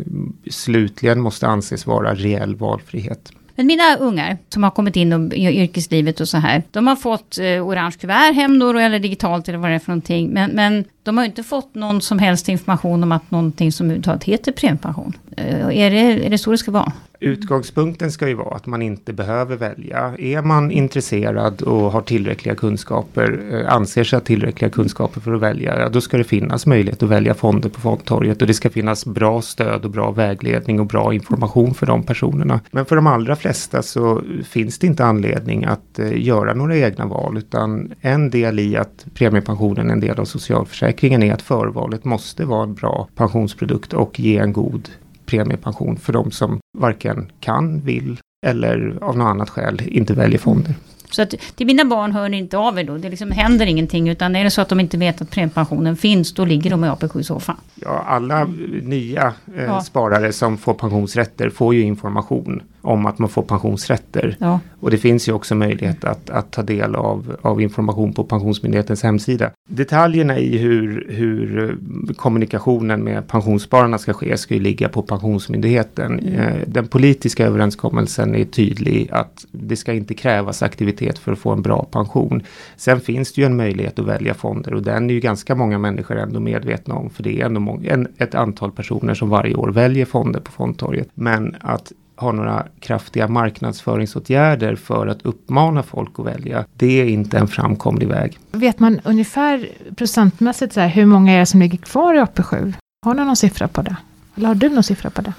slutligen 0.50 1.20
måste 1.20 1.46
anses 1.46 1.86
vara 1.86 2.14
reell 2.14 2.56
valfrihet. 2.56 3.32
Men 3.56 3.66
mina 3.66 3.96
ungar 3.96 4.38
som 4.48 4.62
har 4.62 4.70
kommit 4.70 4.96
in 4.96 5.32
i 5.32 5.62
yrkeslivet 5.62 6.20
och 6.20 6.28
så 6.28 6.36
här, 6.36 6.62
de 6.70 6.86
har 6.86 6.96
fått 6.96 7.38
eh, 7.38 7.44
orange 7.44 7.96
kuvert 8.00 8.34
hem 8.34 8.58
då, 8.58 8.78
eller 8.78 8.98
digitalt 8.98 9.48
eller 9.48 9.58
vad 9.58 9.70
det 9.70 9.74
är 9.74 9.78
för 9.78 9.92
någonting. 9.92 10.28
Men, 10.28 10.50
men 10.50 10.84
de 11.04 11.18
har 11.18 11.24
inte 11.24 11.42
fått 11.42 11.74
någon 11.74 12.00
som 12.00 12.18
helst 12.18 12.48
information 12.48 13.02
om 13.02 13.12
att 13.12 13.30
någonting 13.30 13.72
som 13.72 13.86
överhuvudtaget 13.86 14.24
heter 14.24 14.52
premiepension. 14.52 15.12
Eh, 15.36 15.78
är, 15.78 15.90
det, 15.90 16.26
är 16.26 16.30
det 16.30 16.38
så 16.38 16.50
det 16.50 16.58
ska 16.58 16.70
vara? 16.70 16.92
Utgångspunkten 17.20 18.12
ska 18.12 18.28
ju 18.28 18.34
vara 18.34 18.56
att 18.56 18.66
man 18.66 18.82
inte 18.82 19.12
behöver 19.12 19.56
välja. 19.56 20.14
Är 20.18 20.42
man 20.42 20.70
intresserad 20.70 21.62
och 21.62 21.92
har 21.92 22.00
tillräckliga 22.00 22.54
kunskaper, 22.54 23.40
eh, 23.52 23.74
anser 23.74 24.04
sig 24.04 24.16
ha 24.16 24.24
tillräckliga 24.24 24.70
kunskaper 24.70 25.20
för 25.20 25.32
att 25.34 25.40
välja, 25.40 25.80
ja, 25.80 25.88
då 25.88 26.00
ska 26.00 26.18
det 26.18 26.24
finnas 26.24 26.66
möjlighet 26.66 27.02
att 27.02 27.08
välja 27.08 27.34
fonder 27.34 27.68
på 27.68 27.80
fondtorget 27.80 28.40
och 28.40 28.48
det 28.48 28.54
ska 28.54 28.70
finnas 28.70 29.06
bra 29.06 29.42
stöd 29.42 29.84
och 29.84 29.90
bra 29.90 30.10
vägledning 30.10 30.80
och 30.80 30.86
bra 30.86 31.14
information 31.14 31.74
för 31.74 31.86
de 31.86 32.02
personerna. 32.02 32.60
Men 32.70 32.84
för 32.84 32.96
de 32.96 33.06
allra 33.06 33.36
flesta 33.36 33.82
så 33.82 34.22
finns 34.44 34.78
det 34.78 34.86
inte 34.86 35.04
anledning 35.04 35.64
att 35.64 35.98
eh, 35.98 36.22
göra 36.22 36.54
några 36.54 36.76
egna 36.76 37.06
val, 37.06 37.38
utan 37.38 37.92
en 38.00 38.30
del 38.30 38.58
i 38.58 38.76
att 38.76 39.06
premiepensionen 39.14 39.88
är 39.88 39.92
en 39.92 40.00
del 40.00 40.20
av 40.20 40.24
socialförsäkringen 40.24 40.93
är 41.02 41.32
att 41.32 41.42
förvalet 41.42 42.04
måste 42.04 42.44
vara 42.44 42.62
en 42.62 42.74
bra 42.74 43.08
pensionsprodukt 43.14 43.92
och 43.92 44.20
ge 44.20 44.38
en 44.38 44.52
god 44.52 44.88
premiepension 45.26 45.96
för 45.96 46.12
de 46.12 46.30
som 46.30 46.58
varken 46.78 47.32
kan, 47.40 47.80
vill 47.80 48.18
eller 48.46 48.98
av 49.00 49.16
något 49.16 49.26
annat 49.26 49.50
skäl 49.50 49.82
inte 49.86 50.14
väljer 50.14 50.38
fonder. 50.38 50.74
Så 51.10 51.22
att 51.22 51.34
till 51.56 51.66
mina 51.66 51.84
barn 51.84 52.12
hör 52.12 52.28
ni 52.28 52.38
inte 52.38 52.58
av 52.58 52.78
er 52.78 52.84
då? 52.84 52.96
Det 52.98 53.10
liksom 53.10 53.30
händer 53.30 53.66
ingenting 53.66 54.08
utan 54.08 54.36
är 54.36 54.44
det 54.44 54.50
så 54.50 54.60
att 54.60 54.68
de 54.68 54.80
inte 54.80 54.98
vet 54.98 55.22
att 55.22 55.30
premiepensionen 55.30 55.96
finns 55.96 56.34
då 56.34 56.44
ligger 56.44 56.70
de 56.70 56.84
i 56.84 56.88
AP7-soffan? 56.88 57.56
Ja, 57.74 58.04
alla 58.06 58.44
nya 58.82 59.34
eh, 59.56 59.64
ja. 59.64 59.80
sparare 59.80 60.32
som 60.32 60.58
får 60.58 60.74
pensionsrätter 60.74 61.50
får 61.50 61.74
ju 61.74 61.80
information 61.82 62.62
om 62.84 63.06
att 63.06 63.18
man 63.18 63.28
får 63.28 63.42
pensionsrätter. 63.42 64.36
Ja. 64.40 64.60
Och 64.80 64.90
det 64.90 64.98
finns 64.98 65.28
ju 65.28 65.32
också 65.32 65.54
möjlighet 65.54 66.04
att, 66.04 66.30
att 66.30 66.50
ta 66.50 66.62
del 66.62 66.94
av, 66.94 67.36
av 67.42 67.60
information 67.60 68.12
på 68.12 68.24
Pensionsmyndighetens 68.24 69.02
hemsida. 69.02 69.50
Detaljerna 69.68 70.38
i 70.38 70.58
hur, 70.58 71.06
hur 71.10 71.70
eh, 71.70 72.14
kommunikationen 72.14 73.04
med 73.04 73.28
pensionsspararna 73.28 73.98
ska 73.98 74.12
ske 74.12 74.36
ska 74.36 74.54
ju 74.54 74.60
ligga 74.60 74.88
på 74.88 75.02
Pensionsmyndigheten. 75.02 76.18
Mm. 76.18 76.34
Eh, 76.34 76.54
den 76.66 76.86
politiska 76.88 77.46
överenskommelsen 77.46 78.34
är 78.34 78.44
tydlig 78.44 79.08
att 79.12 79.46
det 79.52 79.76
ska 79.76 79.92
inte 79.92 80.14
krävas 80.14 80.62
aktivitet 80.62 81.18
för 81.18 81.32
att 81.32 81.38
få 81.38 81.50
en 81.50 81.62
bra 81.62 81.84
pension. 81.90 82.42
Sen 82.76 83.00
finns 83.00 83.32
det 83.32 83.40
ju 83.40 83.46
en 83.46 83.56
möjlighet 83.56 83.98
att 83.98 84.06
välja 84.06 84.34
fonder 84.34 84.74
och 84.74 84.82
den 84.82 85.10
är 85.10 85.14
ju 85.14 85.20
ganska 85.20 85.54
många 85.54 85.78
människor 85.78 86.16
ändå 86.16 86.40
medvetna 86.40 86.94
om 86.94 87.10
för 87.10 87.22
det 87.22 87.40
är 87.40 87.46
ändå 87.46 87.60
många, 87.60 87.90
en, 87.90 88.08
ett 88.18 88.34
antal 88.34 88.72
personer 88.72 89.14
som 89.14 89.28
varje 89.28 89.54
år 89.54 89.68
väljer 89.68 90.04
fonder 90.04 90.40
på 90.40 90.52
fondtorget. 90.52 91.08
Men 91.14 91.56
att 91.60 91.92
ha 92.16 92.32
några 92.32 92.66
kraftiga 92.80 93.28
marknadsföringsåtgärder 93.28 94.76
för 94.76 95.06
att 95.06 95.22
uppmana 95.22 95.82
folk 95.82 96.18
att 96.18 96.26
välja. 96.26 96.64
Det 96.74 97.00
är 97.00 97.06
inte 97.06 97.38
en 97.38 97.48
framkomlig 97.48 98.08
väg. 98.08 98.38
Vet 98.52 98.80
man 98.80 99.00
ungefär 99.04 99.68
procentmässigt 99.96 100.72
så 100.72 100.80
här, 100.80 100.88
hur 100.88 101.06
många 101.06 101.32
är 101.32 101.38
det 101.38 101.46
som 101.46 101.60
ligger 101.60 101.78
kvar 101.78 102.14
i 102.14 102.18
AP7? 102.18 102.74
Har 103.06 103.14
ni 103.14 103.24
någon 103.24 103.36
siffra 103.36 103.68
på 103.68 103.82
det? 103.82 103.96
Eller 104.36 104.48
har 104.48 104.54
du 104.54 104.68
någon 104.68 104.82
siffra 104.82 105.10
på 105.10 105.22
det? 105.22 105.32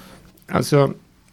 Alltså, 0.48 0.92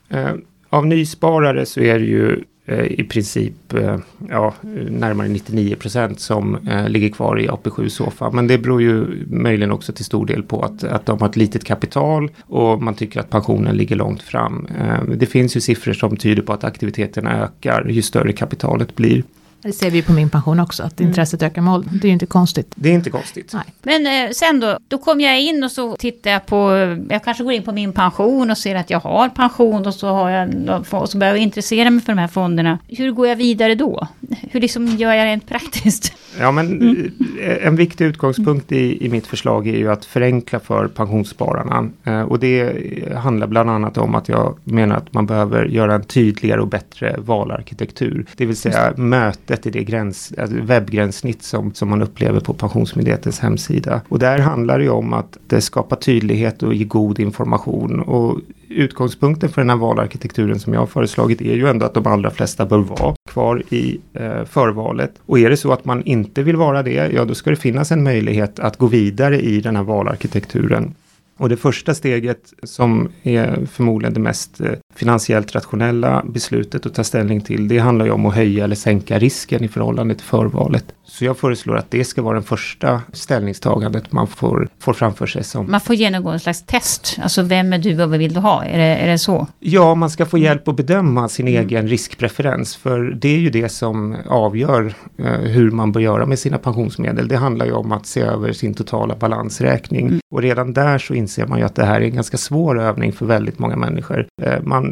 eh, 0.09 0.33
av 0.69 0.87
nysparare 0.87 1.65
så 1.65 1.79
är 1.79 1.99
det 1.99 2.05
ju 2.05 2.43
Eh, 2.65 2.85
i 2.85 3.03
princip 3.03 3.73
eh, 3.73 3.97
ja, 4.29 4.53
närmare 4.89 5.27
99 5.27 5.75
procent 5.75 6.19
som 6.19 6.67
eh, 6.67 6.89
ligger 6.89 7.09
kvar 7.09 7.39
i 7.39 7.47
AP7 7.47 7.89
Sofa. 7.89 8.31
Men 8.31 8.47
det 8.47 8.57
beror 8.57 8.81
ju 8.81 9.25
möjligen 9.27 9.71
också 9.71 9.93
till 9.93 10.05
stor 10.05 10.25
del 10.25 10.43
på 10.43 10.61
att, 10.61 10.83
att 10.83 11.05
de 11.05 11.19
har 11.21 11.29
ett 11.29 11.35
litet 11.35 11.63
kapital 11.63 12.31
och 12.41 12.81
man 12.81 12.93
tycker 12.93 13.19
att 13.19 13.29
pensionen 13.29 13.77
ligger 13.77 13.95
långt 13.95 14.21
fram. 14.21 14.67
Det 15.15 15.25
finns 15.25 15.57
ju 15.57 15.61
siffror 15.61 15.93
som 15.93 16.17
tyder 16.17 16.41
på 16.41 16.53
att 16.53 16.63
aktiviteterna 16.63 17.43
ökar 17.43 17.85
ju 17.89 18.01
större 18.01 18.33
kapitalet 18.33 18.95
blir. 18.95 19.23
Det 19.63 19.73
ser 19.73 19.91
vi 19.91 20.01
på 20.01 20.13
min 20.13 20.29
pension 20.29 20.59
också, 20.59 20.83
att 20.83 20.99
mm. 20.99 21.09
intresset 21.09 21.43
ökar 21.43 21.61
med 21.61 21.73
åldern. 21.73 21.99
Det 22.01 22.05
är 22.05 22.09
ju 22.09 22.13
inte 22.13 22.25
konstigt. 22.25 22.71
Det 22.75 22.89
är 22.89 22.93
inte 22.93 23.09
konstigt. 23.09 23.53
Nej. 23.53 23.63
Men 23.81 24.27
eh, 24.27 24.31
sen 24.31 24.59
då, 24.59 24.77
då 24.87 24.97
kommer 24.97 25.23
jag 25.23 25.41
in 25.41 25.63
och 25.63 25.71
så 25.71 25.95
tittar 25.95 26.31
jag 26.31 26.45
på, 26.45 26.71
jag 27.09 27.23
kanske 27.23 27.43
går 27.43 27.53
in 27.53 27.63
på 27.63 27.71
min 27.71 27.93
pension 27.93 28.51
och 28.51 28.57
ser 28.57 28.75
att 28.75 28.89
jag 28.89 28.99
har 28.99 29.29
pension 29.29 29.87
och 29.87 29.93
så, 29.93 30.07
har 30.07 30.29
jag, 30.29 30.49
och 30.89 31.09
så 31.09 31.17
börjar 31.17 31.33
jag 31.33 31.43
intressera 31.43 31.89
mig 31.89 32.03
för 32.03 32.13
de 32.13 32.19
här 32.19 32.27
fonderna. 32.27 32.79
Hur 32.87 33.11
går 33.11 33.27
jag 33.27 33.35
vidare 33.35 33.75
då? 33.75 34.07
Hur 34.51 34.61
liksom 34.61 34.87
gör 34.87 35.13
jag 35.13 35.25
rent 35.25 35.47
praktiskt? 35.47 36.13
Ja, 36.39 36.51
men 36.51 36.81
mm. 36.81 37.11
Eh, 37.41 37.67
en 37.67 37.75
viktig 37.75 38.05
utgångspunkt 38.05 38.71
i, 38.71 39.05
i 39.05 39.09
mitt 39.09 39.27
förslag 39.27 39.67
är 39.67 39.77
ju 39.77 39.91
att 39.91 40.05
förenkla 40.05 40.59
för 40.59 40.87
pensionsspararna. 40.87 41.89
Eh, 42.03 42.21
och 42.21 42.39
det 42.39 42.73
handlar 43.17 43.47
bland 43.47 43.69
annat 43.69 43.97
om 43.97 44.15
att 44.15 44.29
jag 44.29 44.57
menar 44.63 44.95
att 44.95 45.13
man 45.13 45.25
behöver 45.25 45.65
göra 45.65 45.95
en 45.95 46.03
tydligare 46.03 46.61
och 46.61 46.67
bättre 46.67 47.15
valarkitektur. 47.17 48.25
Det 48.35 48.45
vill 48.45 48.57
säga 48.57 48.93
möte 48.97 49.52
sättet 49.53 49.75
i 49.75 49.79
det 49.79 49.83
gräns, 49.83 50.33
alltså 50.37 50.57
webbgränssnitt 50.61 51.43
som, 51.43 51.73
som 51.73 51.89
man 51.89 52.01
upplever 52.01 52.39
på 52.39 52.53
Pensionsmyndighetens 52.53 53.39
hemsida. 53.39 54.01
Och 54.09 54.19
där 54.19 54.39
handlar 54.39 54.77
det 54.77 54.83
ju 54.83 54.89
om 54.89 55.13
att 55.13 55.37
det 55.47 55.61
skapar 55.61 55.95
tydlighet 55.95 56.63
och 56.63 56.73
ge 56.73 56.83
god 56.83 57.19
information. 57.19 57.99
Och 57.99 58.39
utgångspunkten 58.69 59.49
för 59.49 59.61
den 59.61 59.69
här 59.69 59.77
valarkitekturen 59.77 60.59
som 60.59 60.73
jag 60.73 60.79
har 60.79 60.87
föreslagit 60.87 61.41
är 61.41 61.55
ju 61.55 61.67
ändå 61.67 61.85
att 61.85 61.93
de 61.93 62.07
allra 62.07 62.31
flesta 62.31 62.65
bör 62.65 62.77
vara 62.77 63.15
kvar 63.29 63.63
i 63.69 63.99
eh, 64.13 64.45
förvalet. 64.45 65.11
Och 65.25 65.39
är 65.39 65.49
det 65.49 65.57
så 65.57 65.71
att 65.71 65.85
man 65.85 66.03
inte 66.03 66.43
vill 66.43 66.55
vara 66.55 66.83
det, 66.83 67.11
ja 67.13 67.25
då 67.25 67.35
ska 67.35 67.49
det 67.49 67.55
finnas 67.55 67.91
en 67.91 68.03
möjlighet 68.03 68.59
att 68.59 68.77
gå 68.77 68.87
vidare 68.87 69.41
i 69.41 69.61
den 69.61 69.75
här 69.75 69.83
valarkitekturen 69.83 70.93
och 71.37 71.49
det 71.49 71.57
första 71.57 71.93
steget 71.93 72.53
som 72.63 73.09
är 73.23 73.65
förmodligen 73.65 74.13
det 74.13 74.19
mest 74.19 74.61
eh, 74.61 74.71
finansiellt 74.95 75.55
rationella 75.55 76.23
beslutet 76.25 76.85
att 76.85 76.93
ta 76.93 77.03
ställning 77.03 77.41
till, 77.41 77.67
det 77.67 77.77
handlar 77.77 78.05
ju 78.05 78.11
om 78.11 78.25
att 78.25 78.35
höja 78.35 78.63
eller 78.63 78.75
sänka 78.75 79.19
risken 79.19 79.63
i 79.63 79.67
förhållande 79.67 80.15
till 80.15 80.25
förvalet. 80.25 80.85
Så 81.05 81.25
jag 81.25 81.37
föreslår 81.37 81.77
att 81.77 81.91
det 81.91 82.05
ska 82.05 82.21
vara 82.21 82.33
den 82.33 82.43
första 82.43 83.01
ställningstagandet 83.13 84.11
man 84.11 84.27
får, 84.27 84.69
får 84.79 84.93
framför 84.93 85.25
sig. 85.25 85.43
Som... 85.43 85.71
Man 85.71 85.81
får 85.81 85.95
genomgå 85.95 86.29
en 86.29 86.39
slags 86.39 86.65
test, 86.65 87.17
alltså 87.21 87.41
vem 87.41 87.73
är 87.73 87.77
du 87.77 88.03
och 88.03 88.09
vad 88.09 88.19
vill 88.19 88.33
du 88.33 88.39
ha? 88.39 88.65
Är 88.65 88.77
det, 88.77 88.83
är 88.83 89.07
det 89.07 89.17
så? 89.17 89.47
Ja, 89.59 89.95
man 89.95 90.09
ska 90.09 90.25
få 90.25 90.37
hjälp 90.37 90.67
att 90.67 90.75
bedöma 90.75 91.29
sin 91.29 91.47
mm. 91.47 91.61
egen 91.61 91.87
riskpreferens, 91.87 92.75
för 92.75 92.99
det 93.01 93.29
är 93.29 93.39
ju 93.39 93.49
det 93.49 93.69
som 93.69 94.17
avgör 94.27 94.93
eh, 95.17 95.25
hur 95.25 95.71
man 95.71 95.91
bör 95.91 96.01
göra 96.01 96.25
med 96.25 96.39
sina 96.39 96.57
pensionsmedel. 96.57 97.27
Det 97.27 97.37
handlar 97.37 97.65
ju 97.65 97.71
om 97.71 97.91
att 97.91 98.05
se 98.05 98.21
över 98.21 98.53
sin 98.53 98.73
totala 98.73 99.15
balansräkning. 99.15 100.07
Mm. 100.07 100.19
Och 100.31 100.41
redan 100.41 100.73
där 100.73 100.97
så 100.97 101.13
inser 101.13 101.45
man 101.45 101.59
ju 101.59 101.65
att 101.65 101.75
det 101.75 101.85
här 101.85 102.01
är 102.01 102.05
en 102.05 102.15
ganska 102.15 102.37
svår 102.37 102.81
övning 102.81 103.13
för 103.13 103.25
väldigt 103.25 103.59
många 103.59 103.75
människor. 103.75 104.27
Eh, 104.41 104.61
man 104.63 104.82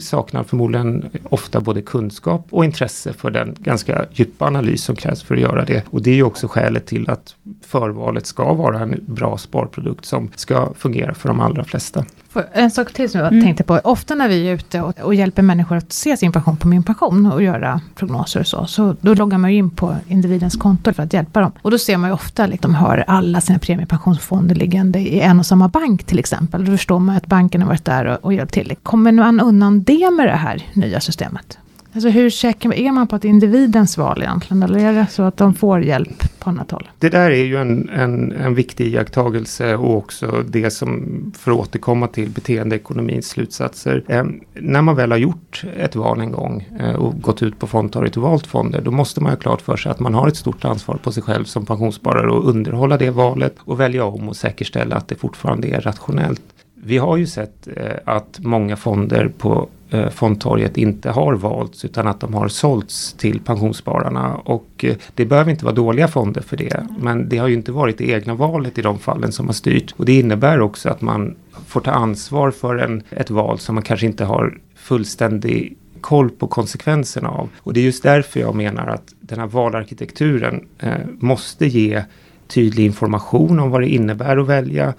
saknar 0.00 0.42
förmodligen 0.42 1.04
ofta 1.24 1.60
både 1.60 1.82
kunskap 1.82 2.46
och 2.50 2.64
intresse 2.64 3.12
för 3.12 3.30
den 3.30 3.56
ganska 3.58 4.06
djupa 4.12 4.44
analys 4.44 4.84
som 4.84 4.96
krävs 4.96 5.22
för 5.22 5.34
att 5.34 5.40
göra 5.40 5.64
det. 5.64 5.82
Och 5.90 6.02
det 6.02 6.10
är 6.10 6.14
ju 6.14 6.22
också 6.22 6.48
skälet 6.48 6.86
till 6.86 7.10
att 7.10 7.34
förvalet 7.62 8.26
ska 8.26 8.52
vara 8.52 8.80
en 8.80 9.04
bra 9.06 9.38
sparprodukt 9.38 10.04
som 10.04 10.30
ska 10.36 10.74
fungera 10.74 11.14
för 11.14 11.28
de 11.28 11.40
allra 11.40 11.64
flesta. 11.64 12.04
En 12.52 12.70
sak 12.70 12.92
till 12.92 13.10
som 13.10 13.20
jag 13.20 13.32
mm. 13.32 13.44
tänkte 13.44 13.64
på. 13.64 13.80
Ofta 13.84 14.14
när 14.14 14.28
vi 14.28 14.48
är 14.48 14.54
ute 14.54 14.80
och, 14.80 15.00
och, 15.00 15.14
hjälper 15.14 15.42
människor 15.42 15.76
att 15.76 15.92
se 15.92 16.16
sin 16.16 16.32
pension 16.32 16.56
på 16.56 16.68
min 16.68 16.82
pension 16.82 17.32
och 17.32 17.42
göra 17.42 17.80
prognoser 17.94 18.40
och 18.40 18.46
så, 18.46 18.66
så 18.66 18.96
då 19.00 19.14
loggar 19.14 19.38
man 19.38 19.52
ju 19.52 19.58
in 19.58 19.70
på 19.70 19.96
individens 20.08 20.56
konto 20.56 20.92
för 20.92 21.02
att 21.02 21.12
hjälpa 21.12 21.40
dem. 21.40 21.52
Och 21.62 21.70
då 21.70 21.78
ser 21.78 21.96
man 21.96 22.10
ju 22.10 22.14
ofta 22.14 22.44
att 22.44 22.50
liksom, 22.50 22.72
de 22.72 22.78
har 22.78 23.04
alla 23.06 23.40
sina 23.40 23.58
premiepensionsfonder 23.58 24.54
liggande 24.54 24.98
i 24.98 25.20
en 25.20 25.38
och 25.38 25.46
samma 25.46 25.68
bank 25.68 26.04
till 26.04 26.18
exempel. 26.18 26.64
Då 26.64 26.72
förstår 26.72 26.98
man 26.98 27.16
att 27.16 27.26
banken 27.26 27.62
har 27.62 27.68
varit 27.68 27.84
där 27.84 28.04
och, 28.04 28.24
och 28.24 28.34
hjälpt 28.34 28.54
till. 28.54 28.74
Kommer 28.82 29.12
man 29.36 29.46
undan 29.46 29.82
det 29.82 30.10
med 30.10 30.26
det 30.26 30.36
här 30.36 30.66
nya 30.72 31.00
systemet? 31.00 31.58
Alltså 31.94 32.08
hur 32.08 32.30
säker 32.30 32.74
är 32.74 32.92
man 32.92 33.06
på 33.06 33.16
att 33.16 33.24
individens 33.24 33.98
val 33.98 34.22
egentligen? 34.22 34.62
Eller 34.62 34.78
är 34.78 34.92
det 34.92 35.06
så 35.10 35.22
att 35.22 35.36
de 35.36 35.54
får 35.54 35.82
hjälp 35.82 36.38
på 36.38 36.50
annat 36.50 36.70
håll? 36.70 36.88
Det 36.98 37.08
där 37.08 37.30
är 37.30 37.44
ju 37.44 37.56
en, 37.56 37.88
en, 37.88 38.32
en 38.32 38.54
viktig 38.54 38.86
iakttagelse 38.86 39.76
och 39.76 39.96
också 39.96 40.44
det 40.48 40.70
som, 40.70 41.32
för 41.38 41.52
att 41.52 41.58
återkomma 41.58 42.06
till 42.06 42.30
beteendeekonomins 42.30 43.28
slutsatser. 43.28 44.04
Eh, 44.08 44.24
när 44.54 44.82
man 44.82 44.96
väl 44.96 45.10
har 45.10 45.18
gjort 45.18 45.64
ett 45.76 45.96
val 45.96 46.20
en 46.20 46.32
gång 46.32 46.68
eh, 46.80 46.94
och 46.94 47.20
gått 47.20 47.42
ut 47.42 47.58
på 47.58 47.66
fondtorget 47.66 48.16
och 48.16 48.22
valt 48.22 48.46
fonder, 48.46 48.80
då 48.80 48.90
måste 48.90 49.20
man 49.20 49.30
ha 49.32 49.36
klart 49.36 49.62
för 49.62 49.76
sig 49.76 49.90
att 49.92 50.00
man 50.00 50.14
har 50.14 50.28
ett 50.28 50.36
stort 50.36 50.64
ansvar 50.64 50.96
på 51.02 51.12
sig 51.12 51.22
själv 51.22 51.44
som 51.44 51.66
pensionssparare 51.66 52.30
och 52.30 52.48
underhålla 52.48 52.96
det 52.96 53.10
valet 53.10 53.56
och 53.60 53.80
välja 53.80 54.04
om 54.04 54.28
och 54.28 54.36
säkerställa 54.36 54.96
att 54.96 55.08
det 55.08 55.14
fortfarande 55.14 55.68
är 55.68 55.80
rationellt. 55.80 56.53
Vi 56.86 56.98
har 56.98 57.16
ju 57.16 57.26
sett 57.26 57.68
eh, 57.76 57.96
att 58.04 58.38
många 58.42 58.76
fonder 58.76 59.32
på 59.38 59.68
eh, 59.90 60.08
fondtorget 60.08 60.76
inte 60.76 61.10
har 61.10 61.34
valts 61.34 61.84
utan 61.84 62.06
att 62.06 62.20
de 62.20 62.34
har 62.34 62.48
sålts 62.48 63.12
till 63.12 63.40
pensionsspararna. 63.40 64.34
Och 64.34 64.68
eh, 64.84 64.96
det 65.14 65.24
behöver 65.24 65.50
inte 65.50 65.64
vara 65.64 65.74
dåliga 65.74 66.08
fonder 66.08 66.40
för 66.40 66.56
det. 66.56 66.86
Men 66.98 67.28
det 67.28 67.38
har 67.38 67.48
ju 67.48 67.54
inte 67.54 67.72
varit 67.72 67.98
det 67.98 68.08
egna 68.10 68.34
valet 68.34 68.78
i 68.78 68.82
de 68.82 68.98
fallen 68.98 69.32
som 69.32 69.46
har 69.46 69.52
styrt. 69.52 69.94
Och 69.96 70.04
det 70.04 70.18
innebär 70.18 70.60
också 70.60 70.88
att 70.88 71.00
man 71.00 71.36
får 71.66 71.80
ta 71.80 71.90
ansvar 71.90 72.50
för 72.50 72.76
en, 72.76 73.02
ett 73.10 73.30
val 73.30 73.58
som 73.58 73.74
man 73.74 73.84
kanske 73.84 74.06
inte 74.06 74.24
har 74.24 74.58
fullständig 74.74 75.76
koll 76.00 76.30
på 76.30 76.46
konsekvenserna 76.46 77.28
av. 77.28 77.48
Och 77.58 77.72
det 77.72 77.80
är 77.80 77.84
just 77.84 78.02
därför 78.02 78.40
jag 78.40 78.54
menar 78.54 78.86
att 78.86 79.14
den 79.20 79.38
här 79.38 79.46
valarkitekturen 79.46 80.66
eh, 80.78 80.92
måste 81.18 81.66
ge 81.66 82.02
tydlig 82.46 82.84
information 82.84 83.60
om 83.60 83.70
vad 83.70 83.80
det 83.80 83.88
innebär 83.88 84.36
att 84.36 84.46
välja 84.46 84.94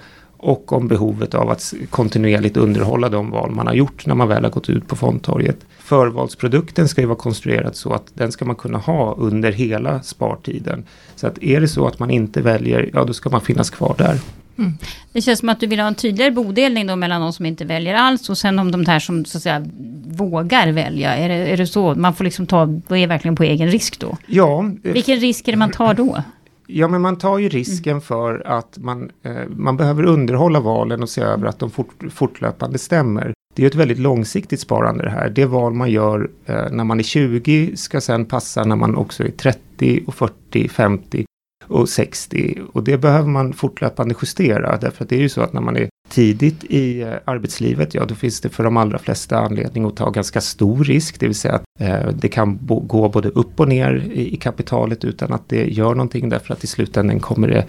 och 0.45 0.73
om 0.73 0.87
behovet 0.87 1.33
av 1.33 1.49
att 1.49 1.73
kontinuerligt 1.89 2.57
underhålla 2.57 3.09
de 3.09 3.31
val 3.31 3.51
man 3.51 3.67
har 3.67 3.73
gjort 3.73 4.05
när 4.05 4.15
man 4.15 4.27
väl 4.27 4.43
har 4.43 4.51
gått 4.51 4.69
ut 4.69 4.87
på 4.87 4.95
fondtorget. 4.95 5.57
Förvalsprodukten 5.79 6.87
ska 6.87 7.01
ju 7.01 7.07
vara 7.07 7.17
konstruerad 7.17 7.75
så 7.75 7.93
att 7.93 8.03
den 8.13 8.31
ska 8.31 8.45
man 8.45 8.55
kunna 8.55 8.77
ha 8.77 9.15
under 9.15 9.51
hela 9.51 10.01
spartiden. 10.01 10.83
Så 11.15 11.27
att 11.27 11.43
är 11.43 11.61
det 11.61 11.67
så 11.67 11.87
att 11.87 11.99
man 11.99 12.09
inte 12.09 12.41
väljer, 12.41 12.89
ja 12.93 13.03
då 13.03 13.13
ska 13.13 13.29
man 13.29 13.41
finnas 13.41 13.69
kvar 13.69 13.95
där. 13.97 14.19
Mm. 14.57 14.73
Det 15.11 15.21
känns 15.21 15.39
som 15.39 15.49
att 15.49 15.59
du 15.59 15.67
vill 15.67 15.79
ha 15.79 15.87
en 15.87 15.95
tydligare 15.95 16.31
bodelning 16.31 16.87
då 16.87 16.95
mellan 16.95 17.21
de 17.21 17.33
som 17.33 17.45
inte 17.45 17.65
väljer 17.65 17.93
alls 17.93 18.29
och 18.29 18.37
sen 18.37 18.59
om 18.59 18.71
de 18.71 18.83
där 18.83 18.99
som 18.99 19.25
så 19.25 19.37
att 19.37 19.43
säga 19.43 19.65
vågar 20.07 20.71
välja. 20.71 21.15
Är 21.15 21.29
det, 21.29 21.35
är 21.35 21.57
det 21.57 21.67
så? 21.67 21.95
Man 21.95 22.13
får 22.13 22.23
liksom 22.23 22.45
ta, 22.45 22.65
vad 22.87 22.99
är 22.99 23.07
verkligen 23.07 23.35
på 23.35 23.43
egen 23.43 23.71
risk 23.71 23.99
då? 23.99 24.17
Ja. 24.25 24.71
Vilken 24.83 25.19
risk 25.19 25.47
är 25.47 25.51
det 25.51 25.57
man 25.57 25.71
tar 25.71 25.93
då? 25.93 26.23
Ja, 26.67 26.87
men 26.87 27.01
man 27.01 27.17
tar 27.17 27.37
ju 27.37 27.49
risken 27.49 27.91
mm. 27.91 28.01
för 28.01 28.47
att 28.47 28.77
man, 28.77 29.11
eh, 29.23 29.47
man 29.49 29.77
behöver 29.77 30.03
underhålla 30.03 30.59
valen 30.59 31.03
och 31.03 31.09
se 31.09 31.21
över 31.21 31.47
att 31.47 31.59
de 31.59 31.71
fort, 31.71 32.03
fortlöpande 32.11 32.77
stämmer. 32.77 33.33
Det 33.55 33.63
är 33.63 33.67
ett 33.67 33.75
väldigt 33.75 33.99
långsiktigt 33.99 34.59
sparande 34.59 35.03
det 35.03 35.09
här. 35.09 35.29
Det 35.29 35.45
val 35.45 35.73
man 35.73 35.91
gör 35.91 36.29
eh, 36.45 36.71
när 36.71 36.83
man 36.83 36.99
är 36.99 37.03
20 37.03 37.75
ska 37.75 38.01
sen 38.01 38.25
passa 38.25 38.63
när 38.63 38.75
man 38.75 38.95
också 38.95 39.23
är 39.23 39.31
30 39.31 40.03
och 40.07 40.15
40, 40.15 40.69
50 40.69 41.25
och 41.67 41.89
60. 41.89 42.61
Och 42.73 42.83
det 42.83 42.97
behöver 42.97 43.29
man 43.29 43.53
fortlöpande 43.53 44.15
justera. 44.21 44.77
Därför 44.77 45.03
att 45.03 45.09
det 45.09 45.15
är 45.15 45.21
ju 45.21 45.29
så 45.29 45.41
att 45.41 45.53
när 45.53 45.61
man 45.61 45.77
är 45.77 45.89
tidigt 46.09 46.63
i 46.63 47.01
eh, 47.01 47.13
arbetslivet, 47.25 47.93
ja 47.93 48.05
då 48.05 48.15
finns 48.15 48.41
det 48.41 48.49
för 48.49 48.63
de 48.63 48.77
allra 48.77 48.97
flesta 48.97 49.37
anledning 49.37 49.85
att 49.85 49.95
ta 49.95 50.09
ganska 50.09 50.41
stor 50.41 50.83
risk. 50.83 51.19
Det 51.19 51.25
vill 51.25 51.35
säga 51.35 51.53
att 51.53 51.63
eh, 51.79 52.07
det 52.07 52.27
kan 52.27 52.57
bo, 52.65 52.79
gå 52.79 53.09
både 53.09 53.29
upp 53.29 53.59
och 53.59 53.67
ner 53.67 54.09
i, 54.13 54.33
i, 54.33 54.37
kapitalet 54.37 55.05
utan 55.05 55.33
att 55.33 55.49
det 55.49 55.65
gör 55.65 55.89
någonting. 55.89 56.29
Därför 56.29 56.53
att 56.53 56.63
i 56.63 56.67
slutändan 56.67 57.19
kommer 57.19 57.47
det 57.47 57.65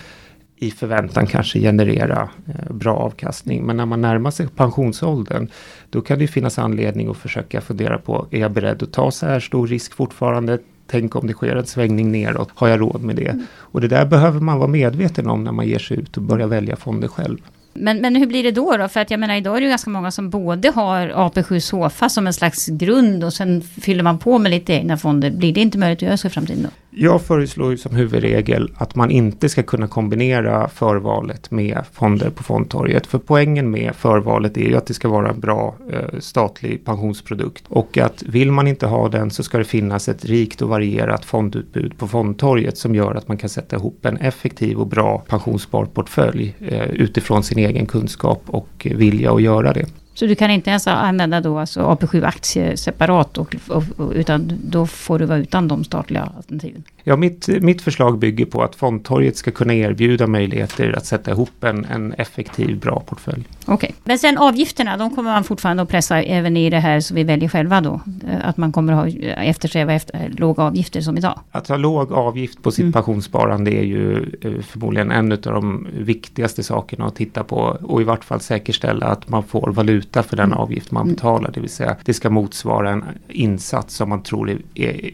i 0.58 0.70
förväntan 0.70 1.26
kanske 1.26 1.60
generera 1.60 2.28
eh, 2.46 2.74
bra 2.74 2.96
avkastning. 2.96 3.66
Men 3.66 3.76
när 3.76 3.86
man 3.86 4.00
närmar 4.00 4.30
sig 4.30 4.48
pensionsåldern 4.48 5.48
då 5.90 6.00
kan 6.00 6.18
det 6.18 6.26
finnas 6.26 6.58
anledning 6.58 7.10
att 7.10 7.16
försöka 7.16 7.60
fundera 7.60 7.98
på, 7.98 8.26
är 8.30 8.40
jag 8.40 8.52
beredd 8.52 8.82
att 8.82 8.92
ta 8.92 9.10
så 9.10 9.26
här 9.26 9.40
stor 9.40 9.66
risk 9.66 9.94
fortfarande? 9.94 10.58
Tänk 10.86 11.16
om 11.16 11.26
det 11.26 11.32
sker 11.32 11.56
en 11.56 11.66
svängning 11.66 12.12
neråt, 12.12 12.48
har 12.54 12.68
jag 12.68 12.80
råd 12.80 13.02
med 13.02 13.16
det? 13.16 13.28
Mm. 13.28 13.46
Och 13.54 13.80
det 13.80 13.88
där 13.88 14.06
behöver 14.06 14.40
man 14.40 14.58
vara 14.58 14.68
medveten 14.68 15.26
om 15.26 15.44
när 15.44 15.52
man 15.52 15.66
ger 15.66 15.78
sig 15.78 15.98
ut 15.98 16.16
och 16.16 16.22
börjar 16.22 16.46
välja 16.46 16.76
fonder 16.76 17.08
själv. 17.08 17.38
Men, 17.78 18.00
men 18.00 18.16
hur 18.16 18.26
blir 18.26 18.42
det 18.42 18.50
då, 18.50 18.76
då? 18.76 18.88
För 18.88 19.00
att 19.00 19.10
jag 19.10 19.20
menar 19.20 19.34
idag 19.34 19.56
är 19.56 19.60
det 19.60 19.64
ju 19.64 19.70
ganska 19.70 19.90
många 19.90 20.10
som 20.10 20.30
både 20.30 20.70
har 20.70 21.08
AP7 21.08 21.60
SOFA 21.60 22.08
som 22.08 22.26
en 22.26 22.32
slags 22.32 22.66
grund 22.66 23.24
och 23.24 23.32
sen 23.32 23.62
fyller 23.62 24.02
man 24.02 24.18
på 24.18 24.38
med 24.38 24.50
lite 24.50 24.72
egna 24.72 24.96
fonder. 24.96 25.30
Blir 25.30 25.52
det 25.52 25.60
inte 25.60 25.78
möjligt 25.78 25.98
att 25.98 26.02
göra 26.02 26.16
så 26.16 26.26
i 26.26 26.30
framtiden 26.30 26.62
då? 26.62 26.68
Jag 26.98 27.22
föreslår 27.22 27.70
ju 27.70 27.76
som 27.76 27.96
huvudregel 27.96 28.70
att 28.76 28.94
man 28.94 29.10
inte 29.10 29.48
ska 29.48 29.62
kunna 29.62 29.88
kombinera 29.88 30.68
förvalet 30.68 31.50
med 31.50 31.84
fonder 31.92 32.30
på 32.30 32.42
fondtorget. 32.42 33.06
För 33.06 33.18
poängen 33.18 33.70
med 33.70 33.94
förvalet 33.94 34.56
är 34.56 34.68
ju 34.68 34.76
att 34.76 34.86
det 34.86 34.94
ska 34.94 35.08
vara 35.08 35.30
en 35.30 35.40
bra 35.40 35.74
eh, 35.92 36.18
statlig 36.18 36.84
pensionsprodukt. 36.84 37.64
Och 37.68 37.98
att 37.98 38.22
vill 38.22 38.52
man 38.52 38.66
inte 38.66 38.86
ha 38.86 39.08
den 39.08 39.30
så 39.30 39.42
ska 39.42 39.58
det 39.58 39.64
finnas 39.64 40.08
ett 40.08 40.24
rikt 40.24 40.62
och 40.62 40.68
varierat 40.68 41.24
fondutbud 41.24 41.98
på 41.98 42.08
fondtorget 42.08 42.78
som 42.78 42.94
gör 42.94 43.14
att 43.14 43.28
man 43.28 43.36
kan 43.36 43.50
sätta 43.50 43.76
ihop 43.76 44.06
en 44.06 44.16
effektiv 44.16 44.78
och 44.78 44.86
bra 44.86 45.24
pensionssparportfölj 45.28 46.54
eh, 46.60 46.90
utifrån 46.90 47.42
sin 47.42 47.58
egen 47.58 47.86
kunskap 47.86 48.42
och 48.46 48.86
vilja 48.90 49.32
att 49.32 49.42
göra 49.42 49.72
det. 49.72 49.86
Så 50.18 50.26
du 50.26 50.34
kan 50.34 50.50
inte 50.50 50.70
ens 50.70 50.86
använda 50.86 51.40
då 51.40 51.58
alltså 51.58 51.80
AP7-aktier 51.80 52.76
separat, 52.76 53.38
och, 53.38 53.56
och, 53.68 54.12
utan 54.14 54.52
då 54.64 54.86
får 54.86 55.18
du 55.18 55.24
vara 55.24 55.38
utan 55.38 55.68
de 55.68 55.84
statliga 55.84 56.22
alternativen? 56.36 56.84
Ja, 57.04 57.16
mitt, 57.16 57.48
mitt 57.48 57.82
förslag 57.82 58.18
bygger 58.18 58.46
på 58.46 58.62
att 58.62 58.74
fondtorget 58.74 59.36
ska 59.36 59.50
kunna 59.50 59.74
erbjuda 59.74 60.26
möjligheter 60.26 60.96
att 60.96 61.06
sätta 61.06 61.30
ihop 61.30 61.64
en, 61.64 61.84
en 61.84 62.12
effektiv, 62.12 62.80
bra 62.80 63.00
portfölj. 63.00 63.44
Okej, 63.64 63.74
okay. 63.74 63.90
men 64.04 64.18
sen 64.18 64.38
avgifterna, 64.38 64.96
de 64.96 65.14
kommer 65.14 65.30
man 65.30 65.44
fortfarande 65.44 65.82
att 65.82 65.88
pressa 65.88 66.22
även 66.22 66.56
i 66.56 66.70
det 66.70 66.78
här 66.78 67.00
som 67.00 67.16
vi 67.16 67.24
väljer 67.24 67.48
själva 67.48 67.80
då? 67.80 68.00
Att 68.42 68.56
man 68.56 68.72
kommer 68.72 68.92
att 68.92 68.98
ha, 68.98 69.20
eftersträva 69.28 69.92
efter, 69.92 70.32
låga 70.36 70.62
avgifter 70.62 71.00
som 71.00 71.18
idag? 71.18 71.40
Att 71.50 71.68
ha 71.68 71.76
låg 71.76 72.12
avgift 72.12 72.62
på 72.62 72.70
sitt 72.70 72.82
mm. 72.82 72.92
pensionssparande 72.92 73.70
är 73.70 73.84
ju 73.84 74.16
eh, 74.40 74.52
förmodligen 74.62 75.10
en 75.10 75.32
av 75.32 75.38
de 75.38 75.86
viktigaste 75.92 76.62
sakerna 76.62 77.06
att 77.06 77.16
titta 77.16 77.44
på 77.44 77.56
och 77.82 78.00
i 78.00 78.04
vart 78.04 78.24
fall 78.24 78.40
säkerställa 78.40 79.06
att 79.06 79.28
man 79.28 79.42
får 79.42 79.72
valuta 79.72 80.05
för 80.12 80.36
den 80.36 80.46
mm. 80.46 80.58
avgift 80.58 80.90
man 80.90 81.02
mm. 81.02 81.14
betalar. 81.14 81.50
Det 81.54 81.60
vill 81.60 81.70
säga 81.70 81.96
det 82.04 82.14
ska 82.14 82.30
motsvara 82.30 82.90
en 82.90 83.04
insats 83.28 83.94
som 83.94 84.08
man 84.08 84.22
tror 84.22 84.50
är, 84.50 84.58
är, 84.74 85.10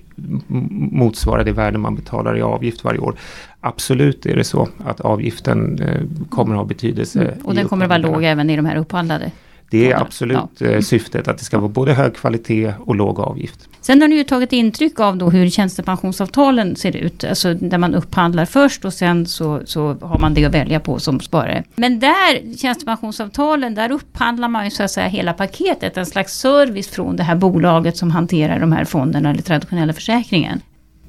motsvarar 0.93 1.45
det 1.45 1.53
värde 1.53 1.79
man 1.79 1.95
betalar 1.95 2.37
i 2.37 2.43
avgift 2.43 2.85
varje 2.85 2.99
år. 2.99 3.17
Absolut 3.61 4.27
är 4.27 4.37
det 4.37 4.45
så 4.45 4.69
att 4.85 5.01
avgiften 5.01 5.79
eh, 5.79 6.01
kommer 6.31 6.55
att 6.55 6.61
ha 6.61 6.65
betydelse. 6.65 7.21
Mm. 7.21 7.47
Och 7.47 7.55
den 7.55 7.69
kommer 7.69 7.85
att 7.85 7.89
vara 7.89 7.99
låg 7.99 8.25
även 8.25 8.51
i 8.51 8.57
de 8.57 8.67
här 8.67 8.77
upphandlade? 8.77 9.31
Det 9.71 9.93
är 9.93 10.01
absolut 10.01 10.39
ja. 10.59 10.67
Eh, 10.67 10.81
syftet 10.81 11.29
att 11.29 11.39
det 11.39 11.45
ska 11.45 11.59
vara 11.59 11.69
både 11.69 11.93
hög 11.93 12.15
kvalitet 12.17 12.75
och 12.79 12.97
låg 12.97 13.21
avgift. 13.21 13.69
Sen 13.83 14.01
har 14.01 14.09
ni 14.09 14.17
ju 14.17 14.25
tagit 14.25 14.53
intryck 14.53 15.01
av 15.01 15.17
då 15.17 15.31
hur 15.31 15.51
tjänstepensionsavtalen 15.51 16.77
ser 16.77 16.97
ut. 16.97 17.25
Alltså 17.25 17.55
där 17.55 17.79
man 17.79 17.95
upphandlar 17.95 18.45
först 18.45 18.85
och 18.85 18.93
sen 18.93 19.27
så, 19.27 19.63
så 19.65 19.97
har 20.01 20.19
man 20.19 20.35
det 20.35 20.45
att 20.45 20.55
välja 20.55 20.81
på 20.81 20.99
som 20.99 21.21
sparare. 21.21 21.65
Men 21.75 22.01
där, 22.01 22.57
tjänstepensionsavtalen, 22.57 23.75
där 23.75 23.93
upphandlar 23.93 24.49
man 24.49 24.65
ju 24.65 24.71
så 24.71 24.83
att 24.83 24.91
säga 24.91 25.09
hela 25.09 25.33
paketet. 25.33 25.97
En 25.97 26.07
slags 26.07 26.39
service 26.39 26.89
från 26.89 27.17
det 27.17 27.23
här 27.23 27.37
bolaget 27.37 27.97
som 27.97 28.11
hanterar 28.11 28.61
de 28.61 28.73
här 28.73 28.85
fonderna 28.85 29.31
eller 29.31 29.43
traditionella 29.43 29.93
försäkringen. 29.93 30.61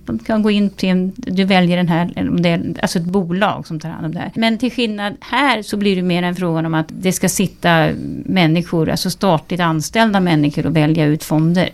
de 0.06 0.20
kan 0.20 0.44
gå 0.44 0.52
in 0.52 0.70
till 0.70 0.90
en, 0.90 1.14
du 1.16 1.44
väljer 1.44 1.78
den 1.78 1.88
här, 1.88 2.30
om 2.30 2.42
det 2.42 2.50
är, 2.50 2.76
alltså 2.82 3.00
ett 3.00 3.06
bolag 3.06 3.68
som 3.68 3.80
tar 3.80 3.90
hand 3.90 4.06
om 4.06 4.14
det 4.14 4.20
här. 4.20 4.32
Men 4.36 4.58
till 4.58 4.72
skillnad 4.72 5.16
här 5.20 5.62
så 5.62 5.78
blir 5.78 5.96
det 5.96 6.02
mer 6.02 6.24
en 6.24 6.36
fråga 6.36 6.60
om 6.60 6.74
att 6.74 6.88
det 6.90 7.12
ska 7.12 7.30
sitta 7.30 7.90
människor, 8.26 8.90
alltså 8.90 9.10
statligt 9.10 9.60
anställda 9.60 10.20
människor 10.20 10.66
och 10.66 10.76
välja 10.76 11.06
ut 11.06 11.24
fonder. 11.24 11.70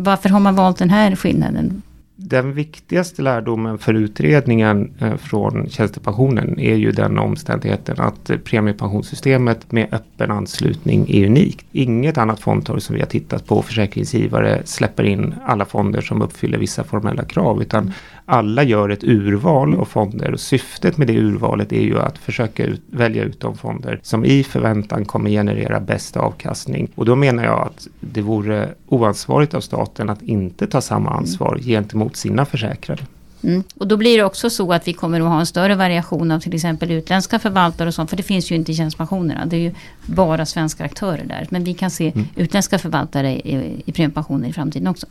Varför 0.00 0.28
har 0.28 0.40
man 0.40 0.54
valt 0.54 0.78
den 0.78 0.90
här 0.90 1.16
skillnaden? 1.16 1.82
Den 2.16 2.52
viktigaste 2.52 3.22
lärdomen 3.22 3.78
för 3.78 3.94
utredningen 3.94 4.94
eh, 4.98 5.16
från 5.16 5.68
tjänstepensionen 5.68 6.60
är 6.60 6.74
ju 6.74 6.92
den 6.92 7.18
omständigheten 7.18 8.00
att 8.00 8.30
premiepensionssystemet 8.44 9.72
med 9.72 9.94
öppen 9.94 10.30
anslutning 10.30 11.06
är 11.08 11.26
unikt. 11.26 11.66
Inget 11.72 12.18
annat 12.18 12.40
fondtorg 12.40 12.80
som 12.80 12.94
vi 12.94 13.00
har 13.00 13.08
tittat 13.08 13.46
på, 13.46 13.62
försäkringsgivare, 13.62 14.62
släpper 14.64 15.04
in 15.04 15.34
alla 15.44 15.64
fonder 15.64 16.00
som 16.00 16.22
uppfyller 16.22 16.58
vissa 16.58 16.84
formella 16.84 17.24
krav, 17.24 17.62
utan 17.62 17.92
alla 18.28 18.62
gör 18.62 18.88
ett 18.88 19.04
urval 19.04 19.74
av 19.74 19.84
fonder 19.84 20.32
och 20.32 20.40
syftet 20.40 20.96
med 20.96 21.06
det 21.06 21.18
urvalet 21.18 21.72
är 21.72 21.80
ju 21.80 21.98
att 21.98 22.18
försöka 22.18 22.64
ut, 22.64 22.82
välja 22.86 23.24
ut 23.24 23.40
de 23.40 23.56
fonder 23.56 24.00
som 24.02 24.24
i 24.24 24.44
förväntan 24.44 25.04
kommer 25.04 25.30
generera 25.30 25.80
bäst 25.80 26.16
avkastning. 26.16 26.88
Och 26.94 27.04
då 27.04 27.16
menar 27.16 27.44
jag 27.44 27.60
att 27.60 27.86
det 28.00 28.22
vore 28.22 28.68
oansvarigt 28.86 29.54
av 29.54 29.60
staten 29.60 30.10
att 30.10 30.22
inte 30.22 30.66
ta 30.66 30.80
samma 30.80 31.10
ansvar 31.10 31.52
mm. 31.52 31.64
gentemot 31.64 32.16
sina 32.16 32.44
försäkrade. 32.44 33.02
Mm. 33.42 33.62
Och 33.74 33.88
då 33.88 33.96
blir 33.96 34.18
det 34.18 34.24
också 34.24 34.50
så 34.50 34.72
att 34.72 34.88
vi 34.88 34.92
kommer 34.92 35.20
att 35.20 35.28
ha 35.28 35.40
en 35.40 35.46
större 35.46 35.74
variation 35.74 36.30
av 36.30 36.40
till 36.40 36.54
exempel 36.54 36.90
utländska 36.90 37.38
förvaltare 37.38 37.88
och 37.88 37.94
sånt. 37.94 38.10
För 38.10 38.16
det 38.16 38.22
finns 38.22 38.50
ju 38.52 38.54
inte 38.54 38.72
i 38.72 38.74
tjänstepensionerna. 38.74 39.46
Det 39.46 39.56
är 39.56 39.60
ju 39.60 39.74
bara 40.06 40.46
svenska 40.46 40.84
aktörer 40.84 41.24
där. 41.24 41.46
Men 41.50 41.64
vi 41.64 41.74
kan 41.74 41.90
se 41.90 42.12
mm. 42.14 42.26
utländska 42.36 42.78
förvaltare 42.78 43.32
i, 43.32 43.82
i 43.86 43.92
premiepensioner 43.92 44.48
i 44.48 44.52
framtiden 44.52 44.86
också. 44.86 45.06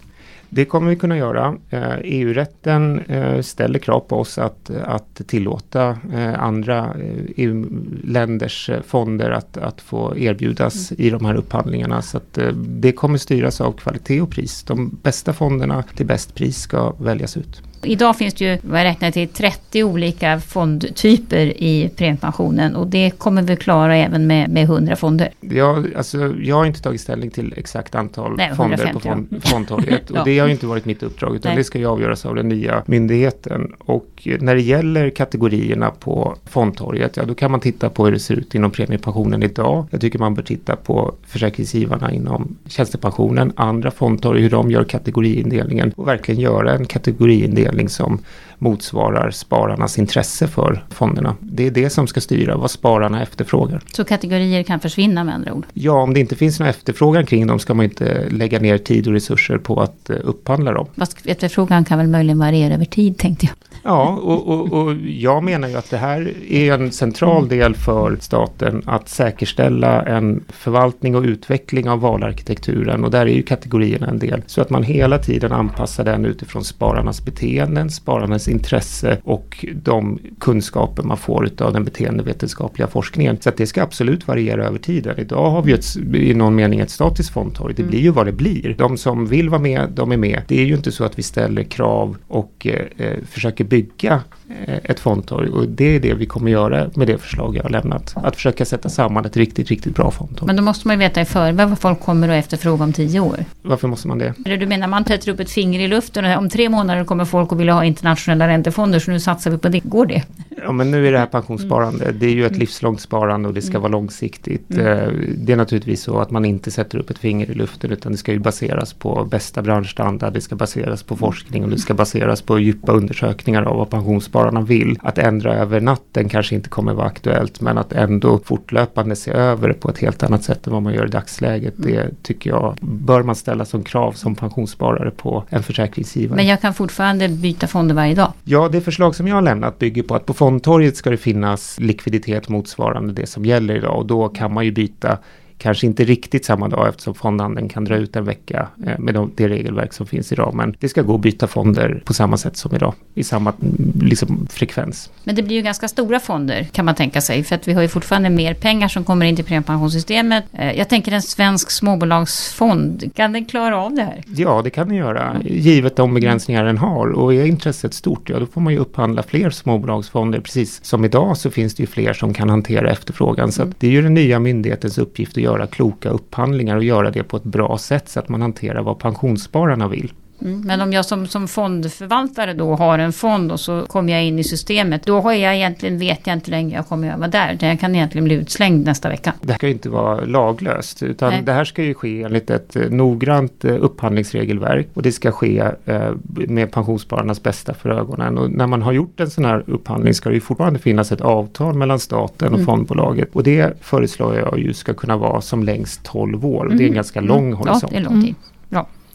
Det 0.50 0.66
kommer 0.66 0.89
vi 0.89 0.96
kunna 0.96 1.18
göra. 1.18 1.58
EU-rätten 2.04 3.00
eh, 3.08 3.18
e 3.18 3.36
eh, 3.36 3.42
ställer 3.42 3.80
krav 3.80 4.00
på 4.00 4.16
oss 4.16 4.38
att, 4.38 4.70
att 4.70 5.22
tillåta 5.27 5.98
eh, 6.13 6.44
andra 6.44 6.96
EU-länders 7.36 8.70
fonder 8.88 9.32
att, 9.32 9.58
att 9.58 9.82
få 9.82 10.18
erbjudas 10.18 10.92
mm. 10.92 11.06
i 11.06 11.10
de 11.10 11.25
här 11.25 11.36
upphandlingarna. 11.36 12.01
Så 12.01 12.18
att 12.18 12.39
det 12.56 12.92
kommer 12.92 13.18
styras 13.18 13.62
av 13.62 13.72
kvalitet 13.72 14.22
och 14.22 14.30
pris. 14.30 14.63
De 14.63 14.98
bästa 15.04 15.34
fonderna 15.34 15.84
till 15.96 16.06
bäst 16.06 16.36
pris 16.36 16.58
ska 16.58 16.94
väljas 17.00 17.38
ut. 17.38 17.62
Idag 17.84 18.18
finns 18.18 18.34
det 18.34 18.46
ju, 18.46 18.58
vad 18.62 18.80
jag 18.80 18.86
räknar 18.86 19.12
till, 19.12 19.28
30 19.28 19.84
olika 19.84 20.40
fondtyper 20.40 21.64
i 21.64 21.90
premiepensionen 21.96 22.76
och 22.76 22.88
det 22.88 23.12
kommer 23.12 23.42
vi 23.42 23.56
klara 23.56 23.98
även 23.98 24.28
med, 24.28 24.50
med 24.50 24.64
100 24.64 24.96
fonder. 24.96 25.30
Ja, 25.40 25.84
alltså, 25.98 26.34
jag 26.42 26.56
har 26.56 26.66
inte 26.66 26.82
tagit 26.82 27.02
ställning 27.02 27.32
till 27.32 27.54
exakt 27.58 27.96
antal 27.96 28.38
Nej, 28.38 28.56
fonder 28.56 28.94
på 28.94 29.00
fond, 29.00 29.42
fondtorget 29.46 30.12
och 30.12 30.18
ja. 30.18 30.24
det 30.24 30.40
har 30.40 30.48
inte 30.48 30.66
varit 30.66 30.86
mitt 30.86 31.04
uppdrag 31.04 31.36
utan 31.36 31.50
Nej. 31.50 31.58
det 31.58 31.64
ska 31.64 31.80
ju 31.80 31.86
avgöras 31.86 32.26
av 32.26 32.36
den 32.36 32.50
nya 32.50 32.84
myndigheten. 32.86 33.74
Och 33.80 34.28
när 34.40 34.56
det 34.56 34.62
gäller 34.62 35.10
kategorierna 35.10 35.90
på 35.90 36.36
fondtorget, 36.46 37.18
ja 37.18 37.26
då 37.26 37.36
kan 37.36 37.52
man 37.52 37.60
titta 37.60 37.90
på 37.90 38.06
hur 38.06 38.12
det 38.12 38.20
ser 38.20 38.36
ut 38.36 38.56
inom 38.56 38.72
premiepensionen 38.72 39.44
idag. 39.44 39.86
Jag 39.92 40.02
tycker 40.02 40.20
man 40.20 40.34
bör 40.34 40.44
titta 40.44 40.76
på 40.76 41.14
försäkringsgivarna 41.28 42.12
inom 42.12 42.56
tjänstepensionen, 42.68 43.54
andra 43.56 43.92
fondtorg, 43.92 44.42
hur 44.42 44.50
de 44.50 44.72
gör 44.72 44.84
kategoriindelningen 44.84 45.94
och 45.96 46.08
verkligen 46.08 46.42
göra 46.42 46.74
en 46.74 46.86
kategoriindelning 46.86 47.67
fördelning 47.68 47.90
som 47.90 48.24
motsvarar 48.60 49.32
spararnas 49.32 50.00
intresse 50.00 50.48
för 50.48 50.86
fonderna. 50.90 51.36
Det 51.40 51.68
är 51.68 51.72
det 51.72 51.90
som 51.90 52.08
ska 52.08 52.22
styra 52.22 52.58
vad 52.58 52.72
spararna 52.72 53.22
efterfrågar. 53.22 53.82
Så 53.94 54.04
kategorier 54.04 54.64
kan 54.64 54.80
försvinna 54.80 55.24
med 55.24 55.36
andra 55.36 55.54
ord? 55.54 55.66
Ja, 55.74 56.02
om 56.02 56.14
det 56.14 56.20
inte 56.20 56.36
finns 56.36 56.60
någon 56.60 56.70
efterfrågan 56.70 57.26
kring 57.26 57.48
dem 57.48 57.60
ska 57.60 57.74
man 57.74 57.84
inte 57.84 58.30
lägga 58.30 58.60
ner 58.60 58.78
tid 58.78 59.08
och 59.08 59.14
resurser 59.14 59.58
på 59.58 59.82
att 59.82 60.10
eh, 60.10 60.16
upphandla 60.24 60.72
dem. 60.72 60.88
Fast 60.98 61.26
efterfrågan 61.26 61.86
kan 61.86 61.98
väl 61.98 62.08
möjligen 62.08 62.40
variera 62.40 62.74
över 62.74 62.86
tid 62.86 63.18
tänkte 63.18 63.46
jag. 63.46 63.56
Ja, 63.84 64.20
och, 64.24 64.48
och, 64.48 64.74
och 64.74 64.96
jag 64.96 65.44
menar 65.44 65.68
ju 65.68 65.76
att 65.76 65.90
det 65.90 65.98
här 65.98 66.34
är 66.52 66.74
en 66.74 66.92
central 66.92 67.38
mm. 67.38 67.50
del 67.50 67.76
för 67.76 68.18
staten 68.22 68.82
att 68.86 69.10
säkerställa 69.10 70.02
en 70.02 70.44
förvaltning 70.50 71.16
och 71.16 71.24
utveckling 71.24 71.90
av 71.90 72.00
valarkitekturen 72.00 73.04
och 73.04 73.12
där 73.12 73.22
är 73.22 73.34
ju 73.34 73.44
kategorierna 73.44 74.08
en 74.08 74.20
del. 74.20 74.42
Så 74.46 74.62
att 74.62 74.70
man 74.70 74.84
hela 74.84 75.18
tiden 75.18 75.52
anpassar 75.52 76.04
den 76.04 76.26
utifrån 76.26 76.64
spararnas 76.64 77.26
beteenden, 77.26 77.90
spararnas 77.90 78.47
intresse 78.48 79.18
och 79.24 79.66
de 79.84 80.20
kunskaper 80.39 81.04
man 81.04 81.18
får 81.18 81.50
av 81.60 81.74
den 81.74 81.84
beteendevetenskapliga 81.84 82.88
forskningen. 82.88 83.38
Så 83.42 83.50
att 83.50 83.58
det 83.58 83.68
ska 83.68 83.84
absolut 83.84 84.27
variera 84.27 84.66
över 84.66 84.80
tiden. 84.80 85.20
Idag 85.20 85.50
har 85.50 85.62
vi 85.62 85.72
ett, 85.72 85.96
i 86.16 86.34
någon 86.34 86.56
mening 86.56 86.80
ett 86.80 86.89
statiskt 86.89 87.30
fondtorg. 87.30 87.74
Det 87.74 87.82
mm. 87.82 87.89
blir 87.89 88.01
ju 88.01 88.10
vad 88.10 88.26
det 88.26 88.32
blir. 88.32 88.76
De 88.78 88.98
som 88.98 89.26
vill 89.26 89.50
vara 89.50 89.62
med, 89.62 89.89
de 89.93 90.12
är 90.12 90.17
med. 90.17 90.41
Det 90.48 90.62
är 90.62 90.65
ju 90.65 90.76
inte 90.76 90.91
så 90.91 91.04
att 91.04 91.19
vi 91.19 91.24
ställer 91.24 91.63
krav 91.63 92.17
och 92.28 92.67
eh, 92.98 93.15
försöker 93.30 93.63
bygga 93.63 94.22
eh, 94.65 94.76
ett 94.84 95.00
fondtorg 95.00 95.50
och 95.50 95.67
det 95.67 95.95
är 95.95 96.00
det 96.00 96.13
vi 96.13 96.26
kommer 96.26 96.52
göra 96.52 96.89
med 96.95 97.08
det 97.08 97.17
förslag 97.17 97.56
jag 97.56 97.63
har 97.63 97.69
lämnat. 97.69 98.13
Att 98.15 98.36
försöka 98.36 98.65
sätta 98.65 98.89
samman 98.89 99.26
ett 99.26 99.38
riktigt, 99.38 99.69
riktigt 99.69 99.95
bra 99.95 100.12
fondtorg. 100.12 100.48
Men 100.48 100.56
då 100.56 100.63
måste 100.63 100.88
man 100.88 100.95
ju 100.95 101.00
veta 101.00 101.22
i 101.22 101.26
förväg 101.26 101.67
vad 101.67 101.80
folk 101.80 102.00
kommer 102.00 102.30
att 102.30 102.45
efterfråga 102.45 102.84
om 102.84 102.93
tio 102.93 103.19
år. 103.19 103.45
Varför 103.62 103.88
måste 103.88 104.08
man 104.08 104.17
det? 104.17 104.34
Du 104.38 104.65
menar 104.65 104.88
man 104.88 105.06
sätter 105.06 105.32
upp 105.32 105.39
ett 105.39 105.52
finger 105.52 105.80
i 105.80 105.88
luften 105.88 106.26
och 106.26 106.38
om 106.38 106.50
tre 106.50 106.69
månader 106.69 107.04
kommer 107.04 107.26
folk 107.26 107.52
att 107.52 107.58
vilja 107.58 107.74
ha 107.74 107.84
internationella 107.84 108.37
räntefonder 108.45 109.00
så 109.00 109.12
nu 109.12 109.19
satsar 109.19 109.52
vi 109.52 109.58
på 109.58 109.69
det. 109.69 109.80
Går 109.80 110.06
det? 110.06 110.23
Ja 110.63 110.71
men 110.71 110.91
nu 110.91 111.08
är 111.08 111.12
det 111.12 111.19
här 111.19 111.26
pensionssparande. 111.26 112.06
Mm. 112.06 112.19
Det 112.19 112.26
är 112.26 112.32
ju 112.32 112.45
ett 112.45 112.58
livslångt 112.58 113.02
sparande 113.02 113.47
och 113.47 113.54
det 113.54 113.62
ska 113.62 113.71
mm. 113.71 113.82
vara 113.82 113.91
långsiktigt. 113.91 114.71
Mm. 114.71 114.88
Eh, 114.88 115.10
det 115.38 115.54
är 115.54 115.58
naturligtvis 115.58 116.02
så 116.02 116.19
att 116.19 116.32
man 116.32 116.45
inte 116.45 116.71
sätter 116.71 116.97
upp 116.97 117.10
ett 117.10 117.17
finger 117.17 117.52
i 117.52 117.54
luften 117.54 117.91
utan 117.91 118.12
det 118.12 118.17
ska 118.17 118.32
ju 118.32 118.39
baseras 118.39 118.93
på 118.93 119.23
bästa 119.23 119.62
branschstandard. 119.62 120.34
Det 120.34 120.41
ska 120.41 120.56
baseras 120.56 121.04
på 121.04 121.15
forskning 121.15 121.63
och 121.63 121.69
det 121.69 121.78
ska 121.78 121.93
baseras 121.93 122.41
på 122.41 122.60
djupa 122.60 122.91
undersökningar 122.91 123.63
av 123.63 123.78
vad 123.78 123.89
pensionsspararna 123.89 124.62
vill. 124.62 125.00
Att 125.02 125.17
ändra 125.17 125.56
över 125.56 125.82
natten 125.82 126.30
kanske 126.30 126.56
inte 126.56 126.69
kommer 126.69 126.93
vara 126.93 127.08
aktuellt 127.08 127.62
men 127.62 127.78
att 127.78 127.93
ändå 127.93 128.39
fortlöpande 128.45 129.15
se 129.15 129.32
över 129.32 129.67
det 129.67 129.73
på 129.73 129.89
ett 129.89 129.97
helt 129.97 130.23
annat 130.23 130.43
sätt 130.43 130.67
än 130.67 130.73
vad 130.73 130.82
man 130.82 130.93
gör 130.93 131.06
i 131.06 131.10
dagsläget. 131.10 131.78
Mm. 131.78 131.91
Det 131.91 132.23
tycker 132.23 132.50
jag 132.50 132.78
bör 132.82 133.23
man 133.23 133.36
ställa 133.36 133.65
som 133.65 133.84
krav 133.84 134.12
som 134.12 134.36
pensionssparare 134.36 135.12
på 135.12 135.43
en 135.50 135.63
försäkringsgivare. 135.63 136.36
Men 136.36 136.47
jag 136.47 136.62
kan 136.62 136.73
fortfarande 136.73 137.30
byta 137.30 137.67
fonder 137.67 137.95
varje 137.95 138.15
dag? 138.15 138.27
Ja, 138.44 138.70
det 138.70 138.82
förslag 138.82 139.16
som 139.16 139.28
jag 139.28 139.36
har 139.36 139.42
lämnat 139.42 139.80
bygger 139.80 140.04
på 140.04 140.16
att 140.16 140.26
på 140.26 140.34
fondtorget 140.34 140.98
ska 140.98 141.10
det 141.10 141.18
finnas 141.18 141.80
likviditet 141.80 142.50
motsvarande 142.50 143.13
det 143.13 143.28
som 143.28 143.46
gäller 143.46 143.76
idag. 143.76 143.98
Och 143.98 144.06
då 144.06 144.30
kan 144.30 144.54
man 144.54 144.66
ju 144.66 144.72
byta 144.72 145.18
Kanske 145.58 145.88
inte 145.88 146.04
riktigt 146.04 146.46
samma 146.46 146.67
dag 146.67 146.89
eftersom 146.89 147.15
fondhandeln 147.15 147.70
kan 147.70 147.84
dra 147.84 147.96
ut 147.96 148.15
en 148.15 148.26
vecka 148.26 148.67
eh, 148.86 149.00
med 149.00 149.13
de, 149.13 149.32
det 149.36 149.48
regelverk 149.48 149.93
som 149.93 150.06
finns 150.06 150.32
idag. 150.32 150.54
Men 150.56 150.76
det 150.80 150.89
ska 150.89 151.02
gå 151.02 151.15
att 151.15 151.22
byta 151.22 151.48
fonder 151.48 152.02
på 152.06 152.13
samma 152.13 152.38
sätt 152.38 152.58
som 152.58 152.76
idag 152.76 152.93
i 153.15 153.24
samma 153.24 153.54
mm, 153.62 153.91
liksom, 154.02 154.48
frekvens. 154.50 155.12
Men 155.24 155.36
det 155.36 155.43
blir 155.43 155.56
ju 155.56 155.62
ganska 155.62 155.88
stora 155.88 156.20
fonder 156.20 156.63
kan 156.72 156.86
man 156.86 156.96
tänka 156.96 157.22
sig 157.22 157.43
för 157.43 157.56
att 157.56 157.67
vi 157.67 157.74
har 157.74 157.82
ju 157.82 157.88
fortfarande 157.88 158.30
mer 158.30 158.54
pengar 158.54 158.88
som 158.88 159.04
kommer 159.04 159.26
in 159.26 159.36
till 159.36 159.46
premiepensionssystemet. 159.46 160.43
Eh, 160.54 160.72
jag 160.72 160.89
tänker 160.89 161.12
en 161.12 161.22
svensk 161.22 161.72
småbolagsfond, 161.72 163.12
kan 163.15 163.34
den 163.34 163.46
klara 163.46 163.82
av 163.82 163.93
det 163.93 164.02
här? 164.02 164.24
Ja, 164.36 164.62
det 164.63 164.70
kan 164.70 164.88
den 164.88 164.98
göra 164.98 165.38
givet 165.43 165.96
de 165.96 166.13
begränsningar 166.13 166.65
den 166.65 166.78
har 166.78 167.12
och 167.12 167.34
är 167.34 167.46
intresset 167.46 167.93
stort, 167.93 168.30
ja 168.30 168.39
då 168.39 168.46
får 168.46 168.62
man 168.62 168.74
ju 168.74 168.80
upphandla 168.80 169.24
fler 169.24 169.50
småbolagsfonder. 169.50 170.39
Precis 170.39 170.86
som 170.86 171.06
idag 171.06 171.38
så 171.38 171.52
finns 171.52 171.76
det 171.76 171.84
ju 171.84 171.88
fler 171.88 172.13
som 172.13 172.34
kan 172.34 172.50
hantera 172.50 172.91
efterfrågan. 172.91 173.52
Så 173.52 173.72
det 173.80 173.88
är 173.88 173.91
ju 173.91 174.02
den 174.02 174.13
nya 174.13 174.39
myndighetens 174.39 174.98
uppgift 174.98 175.38
att 175.38 175.43
göra 175.48 175.68
kloka 175.68 176.10
upphandlingar 176.10 176.76
och 176.76 176.84
göra 176.84 177.12
det 177.12 177.24
på 177.24 177.38
ett 177.38 177.44
bra 177.44 177.78
sätt 177.78 178.10
så 178.10 178.20
att 178.20 178.30
man 178.30 178.42
hanterar 178.42 178.82
vad 178.84 179.00
pensionsspararna 179.00 179.88
vill. 179.88 180.12
Mm. 180.41 180.62
Men 180.62 180.82
om 180.82 180.93
jag 180.93 181.06
som, 181.06 181.28
som 181.28 181.47
fondförvaltare 181.47 182.54
då 182.54 182.76
har 182.76 183.00
en 183.00 183.13
fond 183.13 183.52
och 183.52 183.60
så 183.60 183.86
kommer 183.86 184.13
jag 184.13 184.26
in 184.26 184.39
i 184.39 184.43
systemet. 184.43 185.06
Då 185.06 185.21
har 185.21 185.34
jag 185.34 185.56
egentligen, 185.56 186.00
vet 186.00 186.28
jag 186.28 186.34
inte 186.34 186.52
längre 186.52 186.76
jag 186.76 186.88
kommer 186.88 187.12
att 187.12 187.19
vara 187.19 187.30
där. 187.30 187.58
Jag 187.62 187.80
kan 187.80 187.95
egentligen 187.95 188.26
bli 188.26 188.36
utslängd 188.36 188.86
nästa 188.86 189.10
vecka. 189.10 189.34
Det 189.41 189.52
här 189.52 189.58
ska 189.58 189.67
ju 189.67 189.73
inte 189.73 189.89
vara 189.89 190.26
laglöst. 190.26 191.04
Utan 191.04 191.30
Nej. 191.30 191.41
det 191.41 191.54
här 191.54 191.65
ska 191.65 191.84
ju 191.84 191.93
ske 191.93 192.23
enligt 192.23 192.50
ett 192.50 192.76
eh, 192.76 192.89
noggrant 192.89 193.65
eh, 193.65 193.76
upphandlingsregelverk. 193.80 194.88
Och 194.93 195.02
det 195.02 195.12
ska 195.12 195.32
ske 195.32 195.63
eh, 195.86 196.12
med 196.47 196.71
pensionsspararnas 196.71 197.43
bästa 197.43 197.73
för 197.73 197.89
ögonen. 197.89 198.38
Och 198.38 198.52
när 198.52 198.67
man 198.67 198.82
har 198.82 198.91
gjort 198.91 199.19
en 199.19 199.30
sån 199.30 199.45
här 199.45 199.63
upphandling 199.67 200.13
ska 200.13 200.30
det 200.30 200.36
ju 200.36 200.41
fortfarande 200.41 200.80
finnas 200.80 201.12
ett 201.12 201.21
avtal 201.21 201.76
mellan 201.76 202.00
staten 202.00 202.47
och 202.47 202.60
mm. 202.60 202.65
fondbolaget. 202.65 203.30
Och 203.34 203.43
det 203.43 203.78
föreslår 203.82 204.36
jag 204.36 204.60
ju 204.60 204.73
ska 204.73 204.93
kunna 204.93 205.17
vara 205.17 205.41
som 205.41 205.63
längst 205.63 206.04
12 206.04 206.45
år. 206.45 206.65
Och 206.65 206.71
det 206.71 206.76
är 206.76 206.80
en 206.80 206.82
mm. 206.82 206.95
ganska 206.95 207.21
lång 207.21 207.45
mm. 207.45 207.58
horisont. 207.58 207.84
Ja, 207.84 207.89
det 207.91 208.06
är 208.06 208.10
lång 208.10 208.21
tid. 208.26 208.36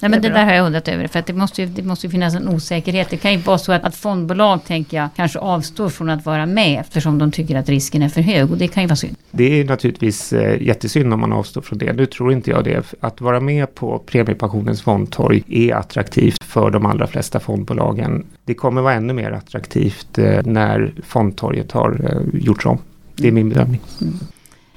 Nej 0.03 0.11
men 0.11 0.23
det, 0.23 0.29
det 0.29 0.35
där 0.35 0.45
har 0.45 0.53
jag 0.53 0.67
undrat 0.67 0.89
över. 0.89 1.07
För 1.07 1.19
att 1.19 1.27
det 1.27 1.33
måste 1.33 1.63
ju, 1.63 1.69
det 1.69 1.83
måste 1.83 2.07
ju 2.07 2.11
finnas 2.11 2.35
en 2.35 2.49
osäkerhet. 2.49 3.11
Det 3.11 3.17
kan 3.17 3.33
ju 3.33 3.39
vara 3.39 3.59
så 3.59 3.73
att, 3.73 3.85
att 3.85 3.97
fondbolag, 3.97 4.65
tänker 4.65 4.97
jag, 4.97 5.09
kanske 5.17 5.39
avstår 5.39 5.89
från 5.89 6.11
att 6.11 6.27
vara 6.27 6.47
med 6.47 6.81
eftersom 6.81 7.19
de 7.19 7.33
tycker 7.33 7.57
att 7.57 7.69
risken 7.69 8.03
är 8.03 8.09
för 8.09 8.21
hög. 8.21 8.51
Och 8.51 8.59
det 8.59 8.69
kan 8.69 8.83
ju 8.83 8.87
vara 8.87 8.97
synd. 8.97 9.17
Det 9.31 9.61
är 9.61 9.65
naturligtvis 9.65 10.33
eh, 10.33 10.63
jättesynd 10.63 11.13
om 11.13 11.21
man 11.21 11.33
avstår 11.33 11.61
från 11.63 11.79
det. 11.79 11.93
Nu 11.93 12.07
tror 12.07 12.33
inte 12.33 12.51
jag 12.51 12.65
det. 12.65 12.95
Att 13.01 13.21
vara 13.21 13.41
med 13.41 13.75
på 13.75 13.99
premiepensionens 13.99 14.83
fondtorg 14.83 15.43
är 15.49 15.75
attraktivt 15.75 16.45
för 16.45 16.71
de 16.71 16.87
allra 16.87 17.07
flesta 17.07 17.41
fondbolagen. 17.41 18.27
Det 18.45 18.55
kommer 18.55 18.83
vara 18.83 18.95
ännu 18.95 19.13
mer 19.13 19.31
attraktivt 19.31 20.19
eh, 20.19 20.41
när 20.45 20.93
fondtorget 21.03 21.73
har 21.73 21.91
eh, 22.05 22.41
gjorts 22.41 22.67
om. 22.67 22.79
Det 23.17 23.29
är 23.29 23.33
min 23.33 23.49
bedömning. 23.49 23.81
Mm. 24.01 24.15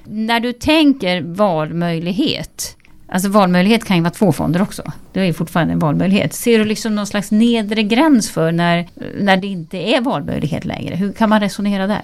När 0.04 0.40
du 0.40 0.54
tänker 0.54 1.22
valmöjlighet 1.22 2.78
Alltså 3.08 3.30
valmöjlighet 3.30 3.86
kan 3.86 3.98
ju 3.98 4.04
vara 4.04 4.14
två 4.14 4.32
fonder 4.32 4.62
också. 4.62 4.84
Det 5.12 5.20
är 5.20 5.26
ju 5.26 5.34
fortfarande 5.34 5.74
en 5.74 5.80
valmöjlighet. 5.80 6.34
Ser 6.34 6.60
du 6.60 6.66
liksom 6.66 6.96
någon 6.96 7.08
slags 7.08 7.32
nedre 7.32 7.84
gräns 7.84 8.32
för 8.32 8.52
när, 8.52 8.88
när 9.20 9.38
det 9.38 9.48
inte 9.48 9.78
är 9.78 10.02
valmöjlighet 10.02 10.66
längre? 10.66 10.96
Hur 10.96 11.14
kan 11.14 11.30
man 11.30 11.40
resonera 11.40 11.88
där? 11.88 12.02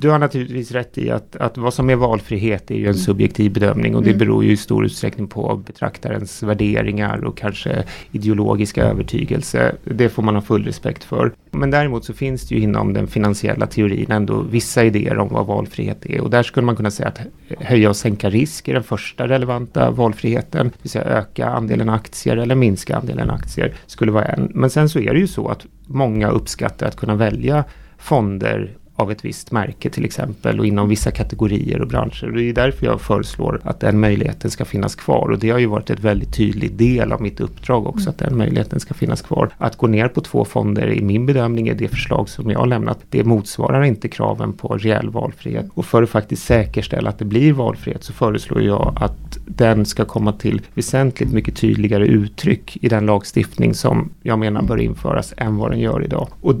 Du 0.00 0.10
har 0.10 0.18
naturligtvis 0.18 0.72
rätt 0.72 0.98
i 0.98 1.10
att, 1.10 1.36
att 1.36 1.58
vad 1.58 1.74
som 1.74 1.90
är 1.90 1.96
valfrihet 1.96 2.70
är 2.70 2.74
ju 2.74 2.86
en 2.86 2.94
subjektiv 2.94 3.52
bedömning 3.52 3.96
och 3.96 4.02
det 4.02 4.10
mm. 4.10 4.18
beror 4.18 4.44
ju 4.44 4.52
i 4.52 4.56
stor 4.56 4.84
utsträckning 4.84 5.28
på 5.28 5.56
betraktarens 5.56 6.42
värderingar 6.42 7.24
och 7.24 7.36
kanske 7.36 7.84
ideologiska 8.12 8.84
övertygelse. 8.84 9.74
Det 9.84 10.08
får 10.08 10.22
man 10.22 10.34
ha 10.34 10.42
full 10.42 10.64
respekt 10.64 11.04
för. 11.04 11.32
Men 11.50 11.70
däremot 11.70 12.04
så 12.04 12.12
finns 12.12 12.48
det 12.48 12.54
ju 12.54 12.60
inom 12.60 12.92
den 12.92 13.06
finansiella 13.06 13.66
teorin 13.66 14.10
ändå 14.10 14.40
vissa 14.40 14.84
idéer 14.84 15.18
om 15.18 15.28
vad 15.28 15.46
valfrihet 15.46 16.06
är 16.06 16.20
och 16.20 16.30
där 16.30 16.42
skulle 16.42 16.66
man 16.66 16.76
kunna 16.76 16.90
säga 16.90 17.08
att 17.08 17.20
höja 17.58 17.88
och 17.88 17.96
sänka 17.96 18.30
risk 18.30 18.68
är 18.68 18.74
den 18.74 18.82
första 18.82 19.28
relevanta 19.28 19.90
valfriheten, 19.90 20.66
det 20.66 20.82
vill 20.82 20.90
säga 20.90 21.04
öka 21.04 21.46
andelen 21.46 21.88
aktier 21.88 22.36
eller 22.36 22.54
minska 22.54 22.96
andelen 22.96 23.30
aktier 23.30 23.74
skulle 23.86 24.12
vara 24.12 24.24
en. 24.24 24.50
Men 24.54 24.70
sen 24.70 24.88
så 24.88 24.98
är 24.98 25.14
det 25.14 25.20
ju 25.20 25.26
så 25.26 25.48
att 25.48 25.66
många 25.86 26.30
uppskattar 26.30 26.86
att 26.86 26.96
kunna 26.96 27.14
välja 27.14 27.64
fonder 27.98 28.76
av 29.00 29.10
ett 29.10 29.24
visst 29.24 29.52
märke 29.52 29.90
till 29.90 30.04
exempel 30.04 30.60
och 30.60 30.66
inom 30.66 30.88
vissa 30.88 31.10
kategorier 31.10 31.80
och 31.80 31.88
branscher. 31.88 32.32
det 32.34 32.42
är 32.42 32.52
därför 32.52 32.86
jag 32.86 33.00
föreslår 33.00 33.60
att 33.64 33.80
den 33.80 34.00
möjligheten 34.00 34.50
ska 34.50 34.64
finnas 34.64 34.94
kvar 34.94 35.30
och 35.30 35.38
det 35.38 35.50
har 35.50 35.58
ju 35.58 35.66
varit 35.66 35.90
ett 35.90 36.00
väldigt 36.00 36.36
tydlig 36.36 36.72
del 36.72 37.12
av 37.12 37.22
mitt 37.22 37.40
uppdrag 37.40 37.86
också 37.86 38.02
mm. 38.02 38.10
att 38.10 38.18
den 38.18 38.38
möjligheten 38.38 38.80
ska 38.80 38.94
finnas 38.94 39.22
kvar. 39.22 39.50
Att 39.58 39.76
gå 39.76 39.86
ner 39.86 40.08
på 40.08 40.20
två 40.20 40.44
fonder 40.44 40.92
i 40.92 41.02
min 41.02 41.26
bedömning 41.26 41.68
är 41.68 41.74
det 41.74 41.88
förslag 41.88 42.28
som 42.28 42.50
jag 42.50 42.58
har 42.58 42.66
lämnat. 42.66 42.98
Det 43.10 43.24
motsvarar 43.24 43.82
inte 43.82 44.08
kraven 44.08 44.52
på 44.52 44.76
reell 44.76 45.10
valfrihet 45.10 45.66
och 45.74 45.84
för 45.84 46.02
att 46.02 46.10
faktiskt 46.10 46.42
säkerställa 46.42 47.10
att 47.10 47.18
det 47.18 47.24
blir 47.24 47.52
valfrihet 47.52 48.04
så 48.04 48.12
föreslår 48.12 48.62
jag 48.62 48.92
att 48.96 49.38
den 49.46 49.86
ska 49.86 50.04
komma 50.04 50.32
till 50.32 50.62
väsentligt 50.74 51.32
mycket 51.32 51.56
tydligare 51.56 52.06
uttryck 52.06 52.78
i 52.80 52.88
den 52.88 53.06
lagstiftning 53.06 53.74
som 53.74 54.10
jag 54.22 54.38
menar 54.38 54.62
bör 54.62 54.80
införas 54.80 55.34
än 55.36 55.56
vad 55.56 55.70
den 55.70 55.80
gör 55.80 56.04
idag. 56.04 56.28
Och 56.40 56.54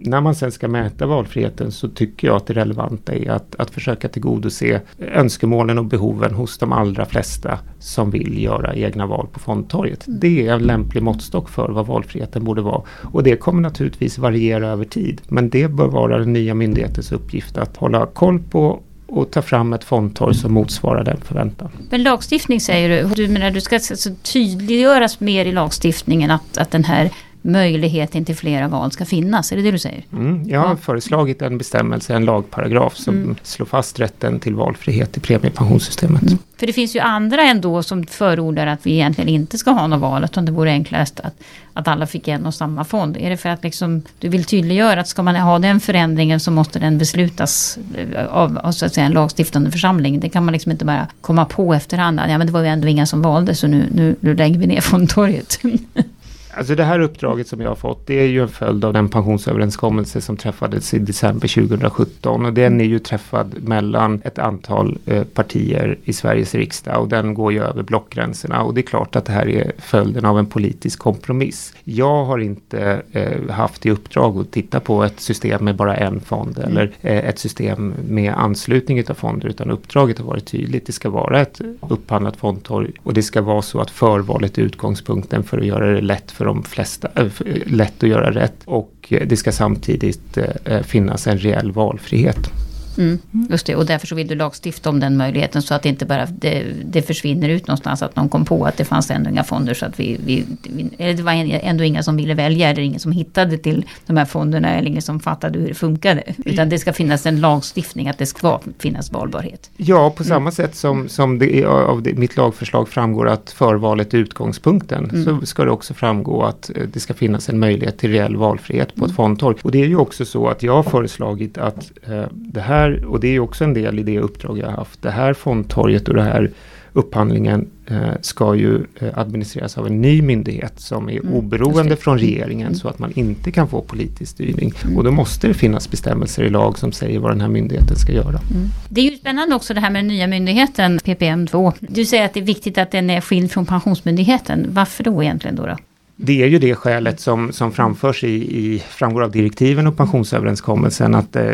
när 0.00 0.20
man 0.20 0.34
sen 0.34 0.52
ska 0.52 0.68
mäta 0.68 1.06
valfriheten 1.06 1.72
så 1.72 1.88
tycker 1.88 2.26
jag 2.26 2.36
att 2.36 2.46
det 2.46 2.54
relevanta 2.54 3.14
är 3.14 3.30
att, 3.30 3.54
att 3.58 3.70
försöka 3.70 4.08
tillgodose 4.08 4.80
önskemålen 4.98 5.78
och 5.78 5.84
behoven 5.84 6.34
hos 6.34 6.58
de 6.58 6.72
allra 6.72 7.06
flesta 7.06 7.58
som 7.78 8.10
vill 8.10 8.42
göra 8.42 8.74
egna 8.74 9.06
val 9.06 9.26
på 9.32 9.40
fondtorget. 9.40 10.04
Det 10.06 10.46
är 10.46 10.54
en 10.54 10.62
lämplig 10.62 11.02
måttstock 11.02 11.48
för 11.48 11.68
vad 11.68 11.86
valfriheten 11.86 12.44
borde 12.44 12.62
vara. 12.62 12.82
Och 13.02 13.22
det 13.22 13.36
kommer 13.36 13.62
naturligtvis 13.62 14.18
variera 14.18 14.68
över 14.68 14.84
tid. 14.84 15.20
Men 15.28 15.50
det 15.50 15.68
bör 15.68 15.88
vara 15.88 16.18
den 16.18 16.32
nya 16.32 16.54
myndighetens 16.54 17.12
uppgift 17.12 17.58
att 17.58 17.76
hålla 17.76 18.06
koll 18.06 18.38
på 18.38 18.80
och 19.06 19.30
ta 19.30 19.42
fram 19.42 19.72
ett 19.72 19.84
fondtorg 19.84 20.34
som 20.34 20.52
motsvarar 20.52 21.04
den 21.04 21.20
förväntan. 21.20 21.68
Men 21.90 22.02
lagstiftning 22.02 22.60
säger 22.60 23.02
du, 23.02 23.14
du 23.14 23.28
menar 23.28 23.50
du 23.50 23.60
ska 23.60 23.76
alltså 23.76 24.10
tydliggöras 24.22 25.20
mer 25.20 25.46
i 25.46 25.52
lagstiftningen 25.52 26.30
att, 26.30 26.58
att 26.58 26.70
den 26.70 26.84
här 26.84 27.10
möjligheten 27.48 28.24
till 28.24 28.36
flera 28.36 28.68
val 28.68 28.92
ska 28.92 29.04
finnas. 29.04 29.52
Är 29.52 29.56
det 29.56 29.62
det 29.62 29.70
du 29.70 29.78
säger? 29.78 30.04
Mm, 30.12 30.48
jag 30.48 30.60
har 30.60 30.68
ja. 30.68 30.76
föreslagit 30.76 31.42
en 31.42 31.58
bestämmelse, 31.58 32.14
en 32.14 32.24
lagparagraf 32.24 32.96
som 32.96 33.14
mm. 33.14 33.36
slår 33.42 33.66
fast 33.66 34.00
rätten 34.00 34.40
till 34.40 34.54
valfrihet 34.54 35.16
i 35.16 35.20
premiepensionssystemet. 35.20 36.22
Mm. 36.22 36.38
För 36.58 36.66
det 36.66 36.72
finns 36.72 36.96
ju 36.96 37.00
andra 37.00 37.42
ändå 37.42 37.82
som 37.82 38.06
förordar 38.06 38.66
att 38.66 38.86
vi 38.86 38.92
egentligen 38.92 39.28
inte 39.28 39.58
ska 39.58 39.70
ha 39.70 39.86
något 39.86 40.00
val 40.00 40.24
utan 40.24 40.44
det 40.44 40.52
vore 40.52 40.70
enklast 40.70 41.20
att, 41.20 41.34
att 41.72 41.88
alla 41.88 42.06
fick 42.06 42.28
en 42.28 42.46
och 42.46 42.54
samma 42.54 42.84
fond. 42.84 43.16
Är 43.16 43.30
det 43.30 43.36
för 43.36 43.48
att 43.48 43.62
liksom, 43.62 44.02
du 44.18 44.28
vill 44.28 44.44
tydliggöra 44.44 45.00
att 45.00 45.08
ska 45.08 45.22
man 45.22 45.36
ha 45.36 45.58
den 45.58 45.80
förändringen 45.80 46.40
så 46.40 46.50
måste 46.50 46.78
den 46.78 46.98
beslutas 46.98 47.78
eh, 47.94 48.26
av, 48.26 48.58
av 48.58 48.72
så 48.72 48.86
att 48.86 48.94
säga, 48.94 49.06
en 49.06 49.12
lagstiftande 49.12 49.70
församling. 49.70 50.20
Det 50.20 50.28
kan 50.28 50.44
man 50.44 50.52
liksom 50.52 50.72
inte 50.72 50.84
bara 50.84 51.06
komma 51.20 51.44
på 51.44 51.74
efterhand. 51.74 52.20
Ja 52.28 52.38
men 52.38 52.46
det 52.46 52.52
var 52.52 52.60
ju 52.60 52.66
ändå 52.66 52.88
inga 52.88 53.06
som 53.06 53.22
valde 53.22 53.54
så 53.54 53.66
nu, 53.66 53.88
nu, 53.92 54.16
nu 54.20 54.34
lägger 54.34 54.58
vi 54.58 54.66
ner 54.66 54.80
fondtorget. 54.80 55.58
Alltså 56.54 56.74
det 56.74 56.84
här 56.84 57.00
uppdraget 57.00 57.48
som 57.48 57.60
jag 57.60 57.68
har 57.68 57.76
fått 57.76 58.06
det 58.06 58.20
är 58.20 58.26
ju 58.26 58.42
en 58.42 58.48
följd 58.48 58.84
av 58.84 58.92
den 58.92 59.08
pensionsöverenskommelse 59.08 60.20
som 60.20 60.36
träffades 60.36 60.94
i 60.94 60.98
december 60.98 61.48
2017 61.48 62.46
och 62.46 62.52
den 62.52 62.80
är 62.80 62.84
ju 62.84 62.98
träffad 62.98 63.54
mellan 63.62 64.22
ett 64.24 64.38
antal 64.38 64.98
eh, 65.06 65.24
partier 65.24 65.98
i 66.04 66.12
Sveriges 66.12 66.54
riksdag 66.54 67.00
och 67.00 67.08
den 67.08 67.34
går 67.34 67.52
ju 67.52 67.62
över 67.62 67.82
blockgränserna 67.82 68.62
och 68.62 68.74
det 68.74 68.80
är 68.80 68.82
klart 68.82 69.16
att 69.16 69.24
det 69.24 69.32
här 69.32 69.48
är 69.48 69.72
följden 69.78 70.24
av 70.24 70.38
en 70.38 70.46
politisk 70.46 70.98
kompromiss. 70.98 71.74
Jag 71.84 72.24
har 72.24 72.38
inte 72.38 73.02
eh, 73.12 73.50
haft 73.50 73.86
i 73.86 73.90
uppdrag 73.90 74.38
att 74.38 74.50
titta 74.50 74.80
på 74.80 75.04
ett 75.04 75.20
system 75.20 75.64
med 75.64 75.76
bara 75.76 75.96
en 75.96 76.20
fond 76.20 76.58
mm. 76.58 76.70
eller 76.70 76.90
eh, 77.00 77.28
ett 77.28 77.38
system 77.38 77.94
med 78.08 78.34
anslutning 78.34 79.08
av 79.08 79.14
fonder 79.14 79.48
utan 79.48 79.70
uppdraget 79.70 80.18
har 80.18 80.26
varit 80.26 80.46
tydligt. 80.46 80.86
Det 80.86 80.92
ska 80.92 81.10
vara 81.10 81.40
ett 81.40 81.60
upphandlat 81.80 82.36
fondtorg 82.36 82.90
och 83.02 83.14
det 83.14 83.22
ska 83.22 83.42
vara 83.42 83.62
så 83.62 83.80
att 83.80 83.90
förvalet 83.90 84.58
är 84.58 84.62
utgångspunkten 84.62 85.42
för 85.42 85.58
att 85.58 85.66
göra 85.66 85.92
det 85.92 86.00
lätt 86.00 86.30
för 86.38 86.44
de 86.44 86.62
flesta, 86.62 87.08
eh, 87.16 87.22
eh, 87.24 87.62
lätt 87.66 88.02
att 88.02 88.08
göra 88.08 88.30
rätt 88.30 88.56
och 88.64 88.92
eh, 89.08 89.26
det 89.26 89.36
ska 89.36 89.52
samtidigt 89.52 90.38
finnas 90.82 91.26
en 91.26 91.38
reell 91.38 91.72
valfrihet. 91.72 92.50
Mm, 92.98 93.18
just 93.50 93.66
det, 93.66 93.76
och 93.76 93.86
därför 93.86 94.06
så 94.06 94.14
vill 94.14 94.26
du 94.28 94.34
lagstifta 94.34 94.90
om 94.90 95.00
den 95.00 95.16
möjligheten 95.16 95.62
så 95.62 95.74
att 95.74 95.82
det 95.82 95.88
inte 95.88 96.06
bara 96.06 96.26
det, 96.26 96.64
det 96.84 97.02
försvinner 97.02 97.48
ut 97.48 97.66
någonstans. 97.66 98.02
Att 98.02 98.16
någon 98.16 98.28
kom 98.28 98.44
på 98.44 98.64
att 98.64 98.76
det 98.76 98.84
fanns 98.84 99.10
ändå 99.10 99.30
inga 99.30 99.44
fonder 99.44 99.74
så 99.74 99.86
att 99.86 100.00
vi, 100.00 100.20
vi, 100.24 100.44
vi 100.62 100.90
eller 100.98 101.14
det 101.14 101.22
var 101.22 101.32
ändå 101.32 101.84
inga 101.84 102.02
som 102.02 102.16
ville 102.16 102.34
välja 102.34 102.70
eller 102.70 102.82
ingen 102.82 103.00
som 103.00 103.12
hittade 103.12 103.58
till 103.58 103.86
de 104.06 104.16
här 104.16 104.24
fonderna 104.24 104.74
eller 104.74 104.88
ingen 104.88 105.02
som 105.02 105.20
fattade 105.20 105.58
hur 105.58 105.68
det 105.68 105.74
funkade. 105.74 106.22
Utan 106.44 106.68
det 106.68 106.78
ska 106.78 106.92
finnas 106.92 107.26
en 107.26 107.40
lagstiftning 107.40 108.08
att 108.08 108.18
det 108.18 108.26
ska 108.26 108.60
finnas 108.78 109.12
valbarhet. 109.12 109.70
Ja, 109.76 110.10
på 110.10 110.24
samma 110.24 110.36
mm. 110.36 110.52
sätt 110.52 110.74
som, 110.74 111.08
som 111.08 111.38
det, 111.38 111.64
av 111.64 112.02
det, 112.02 112.12
mitt 112.12 112.36
lagförslag 112.36 112.88
framgår 112.88 113.28
att 113.28 113.50
förvalet 113.50 114.14
är 114.14 114.18
utgångspunkten 114.18 115.10
mm. 115.10 115.24
så 115.24 115.46
ska 115.46 115.64
det 115.64 115.70
också 115.70 115.94
framgå 115.94 116.42
att 116.42 116.70
eh, 116.74 116.82
det 116.92 117.00
ska 117.00 117.14
finnas 117.14 117.48
en 117.48 117.58
möjlighet 117.58 117.98
till 117.98 118.10
reell 118.10 118.36
valfrihet 118.36 118.94
på 118.94 119.04
ett 119.04 119.10
mm. 119.10 119.16
fondtorg. 119.16 119.56
Och 119.62 119.70
det 119.70 119.82
är 119.82 119.86
ju 119.86 119.96
också 119.96 120.24
så 120.24 120.48
att 120.48 120.62
jag 120.62 120.72
har 120.72 120.82
föreslagit 120.82 121.58
att 121.58 121.92
eh, 122.06 122.24
det 122.32 122.60
här 122.60 122.87
här, 122.90 123.04
och 123.04 123.20
det 123.20 123.28
är 123.28 123.40
också 123.40 123.64
en 123.64 123.74
del 123.74 123.98
i 123.98 124.02
det 124.02 124.18
uppdrag 124.18 124.58
jag 124.58 124.66
har 124.66 124.76
haft, 124.76 125.02
det 125.02 125.10
här 125.10 125.34
fondtorget 125.34 126.08
och 126.08 126.14
det 126.14 126.22
här 126.22 126.50
upphandlingen 126.92 127.70
eh, 127.86 128.12
ska 128.20 128.54
ju 128.54 128.84
eh, 129.00 129.18
administreras 129.18 129.78
av 129.78 129.86
en 129.86 130.00
ny 130.00 130.22
myndighet 130.22 130.80
som 130.80 131.08
är 131.08 131.20
mm, 131.20 131.32
oberoende 131.32 131.96
från 131.96 132.18
regeringen 132.18 132.66
mm. 132.66 132.78
så 132.78 132.88
att 132.88 132.98
man 132.98 133.12
inte 133.12 133.50
kan 133.50 133.68
få 133.68 133.80
politisk 133.80 134.32
styrning. 134.32 134.72
Mm. 134.84 134.96
Och 134.96 135.04
då 135.04 135.10
måste 135.10 135.48
det 135.48 135.54
finnas 135.54 135.90
bestämmelser 135.90 136.42
i 136.42 136.50
lag 136.50 136.78
som 136.78 136.92
säger 136.92 137.18
vad 137.18 137.30
den 137.30 137.40
här 137.40 137.48
myndigheten 137.48 137.96
ska 137.96 138.12
göra. 138.12 138.28
Mm. 138.28 138.68
Det 138.88 139.00
är 139.00 139.10
ju 139.10 139.16
spännande 139.16 139.54
också 139.54 139.74
det 139.74 139.80
här 139.80 139.90
med 139.90 139.98
den 139.98 140.08
nya 140.08 140.26
myndigheten 140.26 140.98
PPM2. 140.98 141.72
Du 141.80 142.04
säger 142.04 142.24
att 142.24 142.34
det 142.34 142.40
är 142.40 142.44
viktigt 142.44 142.78
att 142.78 142.90
den 142.90 143.10
är 143.10 143.20
skild 143.20 143.50
från 143.50 143.66
Pensionsmyndigheten. 143.66 144.66
Varför 144.70 145.04
då 145.04 145.22
egentligen 145.22 145.56
då? 145.56 145.66
då? 145.66 145.76
Det 146.20 146.42
är 146.42 146.46
ju 146.46 146.58
det 146.58 146.74
skälet 146.74 147.20
som, 147.20 147.52
som 147.52 147.72
framförs 147.72 148.24
i, 148.24 148.28
i, 148.28 148.78
framgår 148.78 149.22
av 149.22 149.30
direktiven 149.30 149.86
och 149.86 149.96
pensionsöverenskommelsen 149.96 151.14
att 151.14 151.36
eh, 151.36 151.52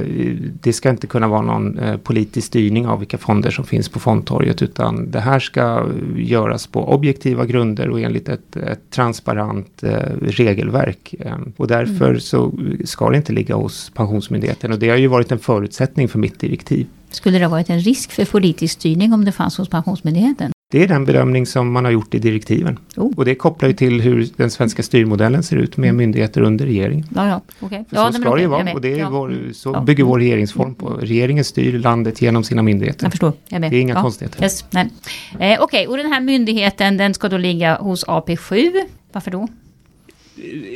det 0.61 0.73
ska 0.73 0.91
inte 0.91 1.07
kunna 1.07 1.29
vara 1.29 1.43
någon 1.43 1.79
eh, 1.79 1.97
politisk 1.97 2.47
styrning 2.47 2.87
av 2.87 2.99
vilka 2.99 3.19
fonder 3.19 3.51
som 3.51 3.65
finns 3.65 3.89
på 3.89 4.01
fondtorget 4.01 4.63
utan 4.63 5.11
det 5.11 5.21
här 5.21 5.39
ska 5.39 5.87
göras 6.17 6.67
på 6.67 6.93
objektiva 6.95 7.47
grunder 7.47 7.91
och 7.91 8.01
enligt 8.01 8.29
ett, 8.29 8.57
ett 8.57 8.91
transparent 8.91 9.83
eh, 9.83 9.99
regelverk. 10.23 11.15
Eh, 11.21 11.37
och 11.57 11.67
därför 11.67 12.09
mm. 12.09 12.21
så 12.21 12.53
ska 12.85 13.11
det 13.11 13.17
inte 13.17 13.33
ligga 13.33 13.55
hos 13.55 13.93
Pensionsmyndigheten 13.95 14.73
och 14.73 14.79
det 14.79 14.91
har 14.91 14.97
ju 14.97 15.07
varit 15.07 15.33
en 15.33 15.39
förutsättning 15.39 16.09
för 16.09 16.19
mitt 16.19 16.41
direktiv. 16.41 16.87
Skulle 17.11 17.39
det 17.39 17.45
ha 17.45 17.51
varit 17.51 17.71
en 17.71 17.81
risk 17.81 18.13
för 18.13 18.25
politisk 18.25 18.75
styrning 18.75 19.13
om 19.13 19.25
det 19.25 19.33
fanns 19.33 19.59
hos 19.59 19.69
Pensionsmyndigheten? 19.69 20.54
Det 20.75 20.83
är 20.83 20.89
den 20.89 21.05
bedömning 21.05 21.47
som 21.47 21.73
man 21.73 21.85
har 21.85 21.93
gjort 21.93 22.15
i 22.15 22.19
direktiven. 22.19 22.79
Oh. 22.97 23.13
Och 23.17 23.25
det 23.25 23.35
kopplar 23.35 23.69
ju 23.69 23.75
till 23.75 24.01
hur 24.01 24.29
den 24.37 24.51
svenska 24.51 24.83
styrmodellen 24.83 25.43
ser 25.43 25.57
ut 25.57 25.77
med 25.77 25.89
mm. 25.89 25.97
myndigheter 25.97 26.41
under 26.41 26.67
regeringen. 26.67 27.07
Ja, 27.15 27.29
ja, 27.29 27.41
okay. 27.61 27.85
ja, 27.91 28.13
så 28.13 28.21
ska 28.21 28.35
det 28.35 28.41
ju 28.41 28.47
vara 28.47 28.73
och 28.73 28.81
det 28.81 28.93
är 28.93 28.99
ja. 28.99 29.11
vår, 29.11 29.53
så 29.53 29.73
ja. 29.73 29.81
bygger 29.81 30.05
vår 30.05 30.19
regeringsform 30.19 30.75
på. 30.75 30.89
Regeringen 30.89 31.45
styr 31.45 31.79
landet 31.79 32.23
genom 32.23 32.45
sina 32.45 32.63
myndigheter. 32.63 33.05
Jag 33.05 33.13
förstår. 33.13 33.33
Jag 33.49 33.61
det 33.61 33.67
är 33.67 33.81
inga 33.81 33.95
ja. 33.95 34.03
konstigheter. 34.03 34.43
Yes. 34.43 34.65
Eh, 34.73 34.87
Okej, 35.39 35.59
okay. 35.61 35.87
och 35.87 35.97
den 35.97 36.13
här 36.13 36.21
myndigheten 36.21 36.97
den 36.97 37.15
ska 37.15 37.29
då 37.29 37.37
ligga 37.37 37.77
hos 37.77 38.07
AP7. 38.07 38.73
Varför 39.13 39.31
då? 39.31 39.49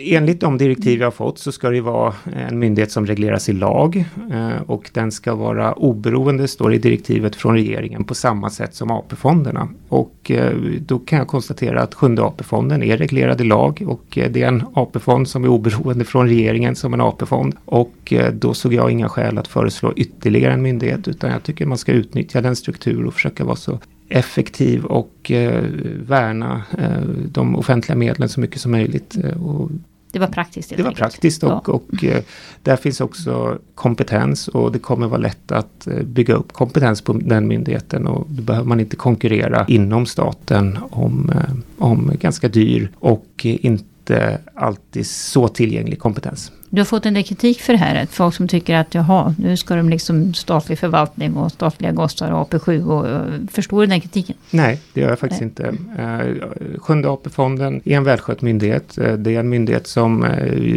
Enligt 0.05 0.41
de 0.41 0.59
direktiv 0.59 1.01
jag 1.01 1.07
har 1.07 1.11
fått 1.11 1.39
så 1.39 1.53
ska 1.53 1.71
det 1.71 1.81
vara 1.81 2.15
en 2.49 2.59
myndighet 2.59 2.93
som 2.93 3.07
regleras 3.07 3.49
i 3.49 3.53
lag 3.53 4.05
eh, 4.33 4.63
och 4.67 4.91
den 4.95 5.13
ska 5.13 5.35
vara 5.35 5.73
oberoende, 5.73 6.49
står 6.49 6.71
det 6.71 6.77
i 6.77 6.79
direktivet, 6.79 7.37
från 7.37 7.55
regeringen 7.55 8.05
på 8.05 8.15
samma 8.15 8.51
sätt 8.51 8.75
som 8.75 8.91
AP-fonderna. 8.91 9.69
Och 9.89 10.31
eh, 10.31 10.57
då 10.79 10.99
kan 10.99 11.19
jag 11.19 11.29
konstatera 11.29 11.83
att 11.83 11.95
Sjunde 11.95 12.23
AP-fonden 12.23 12.83
är 12.83 12.97
reglerad 12.97 13.41
i 13.41 13.45
lag 13.45 13.85
och 13.87 14.19
eh, 14.19 14.31
det 14.31 14.43
är 14.43 14.49
en 14.49 14.65
AP-fond 14.75 15.29
som 15.29 15.45
är 15.45 15.49
oberoende 15.49 16.05
från 16.05 16.29
regeringen 16.29 16.77
som 16.77 16.95
en 16.95 17.01
AP-fond. 17.01 17.55
Och 17.65 18.13
då 18.33 18.55
såg 18.55 18.75
jag 18.75 18.91
inga 18.91 19.09
skäl 19.09 19.39
att 19.39 19.49
föreslå 19.49 19.93
ytterligare 19.97 20.53
en 20.53 20.63
myndighet 20.63 21.09
utan 21.09 21.31
jag 21.31 21.43
tycker 21.43 21.67
man 21.67 21.79
ska 21.79 21.93
utnyttja 21.93 22.41
den 22.41 22.57
struktur 22.57 23.07
och 23.07 23.15
försöka 23.15 23.45
vara 23.45 23.57
så 23.57 23.79
effektiv 24.09 24.85
och 24.85 25.31
eh, 25.31 25.65
värna 26.07 26.63
eh, 26.79 27.01
de 27.33 27.57
offentliga 27.57 27.97
medlen 27.97 28.29
så 28.29 28.41
mycket 28.41 28.61
som 28.61 28.71
möjligt. 28.71 29.17
Eh, 29.25 29.43
och 29.47 29.71
Det 30.13 30.19
var 30.19 30.27
praktiskt 30.27 30.77
Det 30.77 30.83
var 30.83 30.93
praktiskt 30.93 31.43
och, 31.43 31.51
ja. 31.51 31.73
och 31.73 32.05
eh, 32.05 32.23
där 32.63 32.77
finns 32.77 33.01
också 33.01 33.59
kompetens 33.75 34.49
och 34.49 34.73
det 34.73 34.79
kommer 34.79 35.07
vara 35.07 35.21
lätt 35.21 35.53
att 35.53 35.87
eh, 35.87 36.03
bygga 36.03 36.35
upp 36.35 36.53
kompetens 36.53 37.01
på 37.03 37.13
den 37.13 37.49
myndigheten 37.49 38.07
och 38.07 38.27
då 38.29 38.43
behöver 38.43 38.69
man 38.69 38.81
inte 38.81 38.97
konkurrera 38.97 39.65
inom 39.69 40.07
staten 40.07 40.79
om, 40.91 41.33
om 41.79 42.13
ganska 42.21 42.49
dyr 42.49 42.91
och 42.99 43.27
inte 43.45 44.39
alltid 44.59 45.07
så 45.07 45.49
tillgänglig 45.49 45.99
kompetens. 45.99 46.53
Du 46.71 46.81
har 46.81 46.87
fått 46.87 47.07
en 47.07 47.15
del 47.15 47.25
kritik 47.25 47.61
för 47.61 47.73
det 47.73 47.79
här. 47.79 48.07
Folk 48.11 48.35
som 48.35 48.49
tycker 48.49 48.77
att 48.77 48.95
jaha, 48.95 49.35
nu 49.39 49.57
ska 49.57 49.77
de 49.77 49.89
liksom 49.89 50.35
statlig 50.35 50.79
förvaltning 50.79 51.37
och 51.37 51.53
statliga 51.53 51.93
gossar 51.93 52.31
och 52.31 52.51
AP7. 52.51 52.85
Och, 52.85 53.07
och, 53.07 53.51
förstår 53.51 53.81
du 53.81 53.87
den 53.87 54.01
kritiken? 54.01 54.37
Nej, 54.51 54.81
det 54.93 55.01
gör 55.01 55.09
jag 55.09 55.19
faktiskt 55.19 55.41
Nej. 55.41 55.49
inte. 55.49 55.63
Uh, 56.03 56.79
Sjunde 56.79 57.09
AP-fonden 57.09 57.81
är 57.85 57.97
en 57.97 58.05
välskött 58.05 58.43
myndighet. 58.43 58.99
Uh, 58.99 59.13
det 59.13 59.35
är 59.35 59.41
en 59.41 59.49
myndighet 59.49 59.87
som 59.87 60.27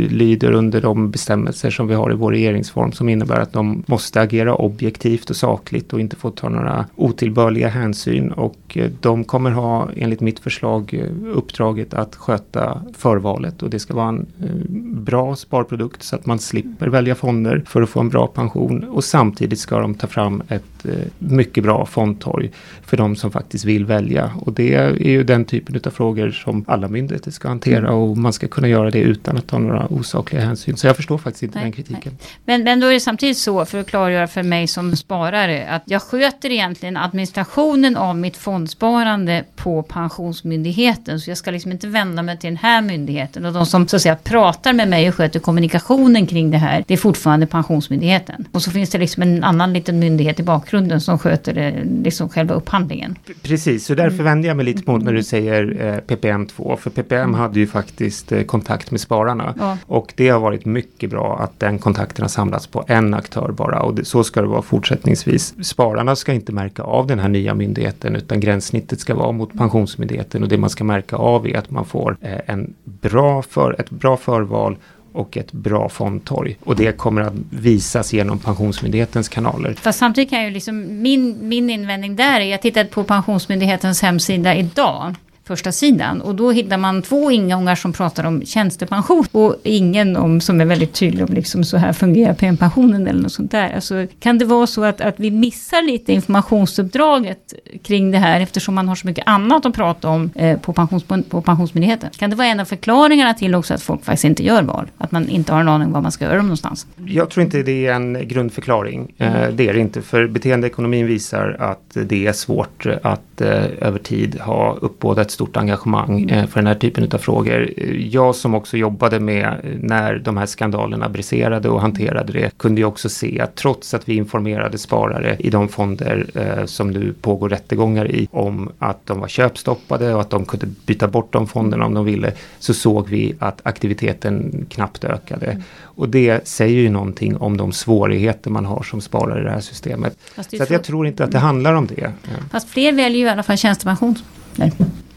lyder 0.10 0.52
under 0.52 0.82
de 0.82 1.12
bestämmelser 1.12 1.70
som 1.70 1.88
vi 1.88 1.94
har 1.94 2.12
i 2.12 2.16
vår 2.16 2.32
regeringsform 2.32 2.92
som 2.92 3.10
innebär 3.10 3.40
att 3.40 3.54
de 3.54 3.84
måste 3.88 4.22
agera 4.22 4.56
objektivt 4.56 5.30
och 5.30 5.36
sakligt 5.36 5.94
och 5.94 6.00
inte 6.00 6.16
få 6.16 6.30
ta 6.30 6.50
några 6.50 6.86
otillbörliga 6.96 7.68
hänsyn. 7.68 8.32
Och 8.32 8.78
de 9.00 9.24
kommer 9.24 9.52
ha, 9.52 9.90
enligt 9.96 10.22
mitt 10.22 10.40
förslag, 10.40 11.04
uppdraget 11.34 11.94
att 11.94 12.16
sköta 12.16 12.82
förvalet 12.98 13.64
och 13.64 13.70
det 13.72 13.80
ska 13.80 13.94
vara 13.94 14.10
en 14.10 14.26
eh, 14.44 14.56
bra 15.02 15.36
sparprodukt 15.36 16.04
så 16.04 16.16
att 16.16 16.26
man 16.26 16.40
slipper 16.40 16.88
välja 16.88 17.16
fonder 17.16 17.64
för 17.68 17.82
att 17.82 17.90
få 17.90 18.00
en 18.00 18.10
bra 18.10 18.28
pension. 18.28 18.84
Och 18.84 19.04
samtidigt 19.04 19.60
ska 19.60 19.80
de 19.80 19.96
ta 19.96 20.08
fram 20.08 20.44
ett 20.48 20.81
mycket 21.18 21.64
bra 21.64 21.86
fondtorg 21.86 22.52
för 22.86 22.98
de 22.98 23.16
som 23.16 23.32
faktiskt 23.32 23.66
vill 23.66 23.86
välja. 23.86 24.32
Och 24.40 24.54
det 24.54 24.74
är 24.74 25.08
ju 25.08 25.24
den 25.24 25.46
typen 25.46 25.82
av 25.86 25.90
frågor 25.90 26.32
som 26.32 26.66
alla 26.68 26.88
myndigheter 26.88 27.32
ska 27.32 27.48
hantera 27.48 27.78
mm. 27.78 27.94
och 27.94 28.18
man 28.18 28.34
ska 28.34 28.48
kunna 28.48 28.68
göra 28.68 28.92
det 28.92 29.00
utan 29.00 29.38
att 29.38 29.48
ta 29.48 29.60
några 29.60 29.88
osakliga 29.88 30.42
hänsyn. 30.42 30.78
Så 30.78 30.88
jag 30.88 30.96
förstår 30.96 31.18
faktiskt 31.18 31.44
inte 31.44 31.58
nej, 31.58 31.64
den 31.64 31.72
kritiken. 31.72 32.18
Men, 32.46 32.64
men 32.64 32.80
då 32.80 32.88
är 32.88 32.94
det 32.94 33.00
samtidigt 33.00 33.38
så, 33.38 33.66
för 33.66 33.78
att 33.78 33.88
klargöra 33.88 34.28
för 34.28 34.44
mig 34.44 34.68
som 34.68 34.96
sparare, 34.96 35.68
att 35.70 35.84
jag 35.86 36.02
sköter 36.02 36.52
egentligen 36.52 36.98
administrationen 36.98 37.98
av 37.98 38.16
mitt 38.16 38.38
fondsparande 38.38 39.44
på 39.56 39.84
Pensionsmyndigheten. 39.84 41.20
Så 41.20 41.30
jag 41.30 41.38
ska 41.38 41.52
liksom 41.52 41.72
inte 41.72 41.88
vända 41.88 42.24
mig 42.24 42.38
till 42.38 42.50
den 42.50 42.58
här 42.58 42.82
myndigheten. 42.82 43.46
Och 43.46 43.54
de 43.54 43.66
som 43.66 43.88
så 43.88 43.96
att 43.96 44.02
säga 44.02 44.16
pratar 44.16 44.74
med 44.74 44.88
mig 44.88 45.10
och 45.10 45.16
sköter 45.16 45.40
kommunikation 45.40 45.82
kommunikationen 45.82 46.28
kring 46.28 46.52
det 46.52 46.58
här, 46.58 46.84
det 46.88 46.94
är 46.94 46.98
fortfarande 46.98 47.48
Pensionsmyndigheten. 47.48 48.48
Och 48.52 48.62
så 48.62 48.72
finns 48.72 48.90
det 48.90 48.98
liksom 48.98 49.24
en 49.24 49.44
annan 49.44 49.74
liten 49.74 50.00
myndighet 50.00 50.40
i 50.40 50.44
bakgrunden 50.44 50.71
som 51.00 51.20
sköter 51.20 51.54
det, 51.54 51.84
liksom 52.04 52.30
själva 52.30 52.54
upphandlingen. 52.54 53.16
Precis, 53.42 53.86
så 53.86 53.96
därför 53.96 54.14
mm. 54.14 54.26
vänder 54.26 54.48
jag 54.48 54.58
mig 54.58 54.66
lite 54.66 54.92
mot 54.92 55.04
när 55.04 55.14
du 55.14 55.24
säger 55.24 55.78
eh, 55.80 56.16
PPM2. 56.16 56.76
För 56.76 56.90
PPM 56.90 57.22
mm. 57.22 57.34
hade 57.34 57.60
ju 57.60 57.68
faktiskt 57.68 58.32
eh, 58.32 58.44
kontakt 58.44 58.92
med 58.92 59.00
spararna. 59.00 59.56
Ja. 59.60 59.78
Och 59.86 60.14
det 60.16 60.30
har 60.30 60.40
varit 60.40 60.66
mycket 60.66 61.10
bra 61.10 61.40
att 61.40 61.60
den 61.60 61.80
kontakten 61.80 62.24
har 62.24 62.30
samlats 62.30 62.68
på 62.68 62.84
en 62.88 63.14
aktör 63.14 63.52
bara. 63.52 63.82
Och 63.82 63.96
det, 63.96 64.06
så 64.06 64.24
ska 64.24 64.42
det 64.42 64.48
vara 64.48 64.62
fortsättningsvis. 64.62 65.66
Spararna 65.66 66.16
ska 66.16 66.34
inte 66.34 66.52
märka 66.52 66.84
av 66.84 67.08
den 67.08 67.20
här 67.20 67.30
nya 67.30 67.54
myndigheten 67.54 68.16
utan 68.16 68.40
gränssnittet 68.40 69.00
ska 69.00 69.16
vara 69.16 69.32
mot 69.32 69.58
Pensionsmyndigheten. 69.58 70.44
Och 70.44 70.50
det 70.50 70.58
man 70.58 70.70
ska 70.70 70.84
märka 70.84 71.16
av 71.16 71.48
är 71.48 71.58
att 71.58 71.72
man 71.72 71.86
får 71.86 72.18
eh, 72.22 72.40
en 72.46 72.74
bra 72.84 73.42
för, 73.42 73.76
ett 73.80 73.90
bra 73.90 74.18
förval 74.18 74.78
och 75.12 75.38
ett 75.38 75.52
bra 75.52 75.90
fondtorg. 75.90 76.58
Och 76.64 76.76
det 76.76 76.98
kommer 76.98 77.22
att 77.22 77.34
visas 77.50 78.14
genom 78.14 78.40
Pensionsmyndighetens 78.40 79.30
kanaler. 79.30 79.74
Fast 79.74 80.00
samtidigt 80.00 80.30
kan 80.30 80.40
jag 80.40 80.48
ju 80.48 80.54
liksom 80.54 81.02
min, 81.02 81.48
min 81.48 81.70
invändning 81.70 82.16
där 82.16 82.40
är, 82.40 82.46
jag 82.46 82.62
tittade 82.62 82.90
på 82.90 83.04
Pensionsmyndighetens 83.04 84.02
hemsida 84.02 84.56
idag 84.56 85.16
första 85.52 85.72
sidan. 85.72 86.22
Och 86.22 86.36
då 86.36 86.52
hittar 86.52 86.78
man 86.78 87.02
två 87.02 87.32
ingångar 87.32 87.76
som 87.76 87.94
pratar 87.94 88.24
om 88.24 88.46
tjänstepension 88.46 89.26
och 89.32 89.56
ingen 89.64 90.18
om, 90.18 90.42
som 90.42 90.62
är 90.62 90.66
väldigt 90.66 90.94
tydlig 90.94 91.30
om 91.30 91.34
liksom 91.34 91.64
så 91.64 91.78
här 91.78 91.94
fungerar 91.94 92.34
PM-pensionen 92.34 93.08
eller 93.08 93.22
något 93.22 93.32
sånt 93.32 93.52
där. 93.52 93.76
Alltså, 93.76 94.08
kan 94.20 94.38
det 94.38 94.46
vara 94.46 94.68
så 94.68 94.84
att, 94.84 95.02
att 95.02 95.20
vi 95.20 95.32
missar 95.32 95.82
lite 95.82 96.14
informationsuppdraget 96.14 97.54
kring 97.84 98.12
det 98.12 98.18
här 98.18 98.42
eftersom 98.42 98.76
man 98.76 98.88
har 98.88 98.96
så 98.96 99.08
mycket 99.08 99.28
annat 99.28 99.66
att 99.66 99.76
prata 99.76 100.10
om 100.10 100.30
eh, 100.36 100.60
på, 100.60 100.74
pensions, 100.74 101.04
på 101.30 101.42
Pensionsmyndigheten? 101.42 102.10
Kan 102.18 102.30
det 102.30 102.36
vara 102.36 102.48
en 102.48 102.60
av 102.60 102.66
förklaringarna 102.66 103.34
till 103.34 103.56
också 103.56 103.74
att 103.74 103.82
folk 103.82 104.04
faktiskt 104.06 104.26
inte 104.26 104.44
gör 104.44 104.64
val? 104.64 104.88
Att 104.98 105.12
man 105.12 105.30
inte 105.30 105.54
har 105.54 105.62
en 105.62 105.68
aning 105.68 105.92
var 105.92 106.02
man 106.02 106.12
ska 106.12 106.26
göra 106.26 106.36
dem 106.36 106.46
någonstans? 106.46 106.88
Jag 107.06 107.30
tror 107.30 107.44
inte 107.44 107.64
det 107.64 107.88
är 107.88 107.94
en 107.94 108.28
grundförklaring. 108.28 109.14
Eh, 109.18 109.48
det 109.54 109.70
är 109.70 109.74
det 109.74 109.80
inte, 109.80 110.02
för 110.02 110.28
beteendeekonomin 110.28 111.08
visar 111.08 111.56
att 111.60 111.98
det 112.06 112.28
är 112.28 112.34
svårt 112.34 112.86
att 113.04 113.22
eh, 113.42 113.88
över 113.88 114.00
tid 114.00 114.40
ha 114.40 114.78
uppbådat 114.82 115.26
ett 115.26 115.32
stort 115.32 115.58
engagemang 115.58 116.30
eh, 116.30 116.48
för 116.48 116.60
den 116.60 116.68
här 116.68 116.76
typen 116.76 117.10
av 117.14 117.18
frågor. 117.18 117.70
Jag 117.98 118.36
som 118.36 118.56
också 118.56 118.78
jobbade 118.78 119.20
med 119.20 119.46
eh, 119.46 119.54
när 119.80 120.20
de 120.20 120.38
här 120.38 120.46
skandalerna 120.46 121.10
briserade 121.10 121.70
och 121.70 121.82
hanterade 121.82 122.34
det 122.34 122.58
kunde 122.58 122.82
ju 122.82 122.86
också 122.86 123.10
se 123.10 123.40
att 123.40 123.56
trots 123.56 123.94
att 123.94 124.10
vi 124.10 124.16
informerade 124.16 124.78
sparare 124.78 125.36
i 125.40 125.50
de 125.50 125.70
fonder 125.70 126.26
eh, 126.36 126.66
som 126.66 126.92
nu 126.92 127.14
pågår 127.22 127.50
rättegångar 127.50 128.12
i 128.12 128.28
om 128.32 128.72
att 128.80 129.06
de 129.06 129.20
var 129.20 129.28
köpstoppade 129.28 130.14
och 130.14 130.22
att 130.22 130.30
de 130.30 130.46
kunde 130.46 130.68
byta 130.86 131.08
bort 131.08 131.34
de 131.34 131.48
fonderna 131.48 131.86
om 131.86 131.94
de 131.94 132.06
ville 132.06 132.34
så 132.60 132.74
såg 132.74 133.10
vi 133.10 133.36
att 133.40 133.62
aktiviteten 133.64 134.66
knappt 134.70 135.04
ökade. 135.04 135.62
Och 136.02 136.10
det 136.10 136.48
säger 136.48 136.82
ju 136.82 136.90
någonting 136.90 137.38
om 137.38 137.58
de 137.58 137.72
svårigheter 137.72 138.50
man 138.50 138.66
har 138.66 138.84
som 138.84 139.02
sparare 139.02 139.42
i 139.42 139.44
det 139.44 139.52
här 139.52 139.60
systemet. 139.60 140.18
Så 140.36 140.64
att 140.64 140.70
jag 140.70 140.84
tror 140.84 141.08
inte 141.08 141.24
att 141.24 141.32
det 141.32 141.40
handlar 141.40 141.74
om 141.74 141.88
det. 141.88 142.12
Fast 142.52 142.70
fler 142.70 142.92
väljer 142.92 143.20
ju 143.20 143.26
i 143.26 143.30
alla 143.30 143.44
fall 143.44 143.58
tjänstepension. 143.58 144.16
Nej. 144.56 144.72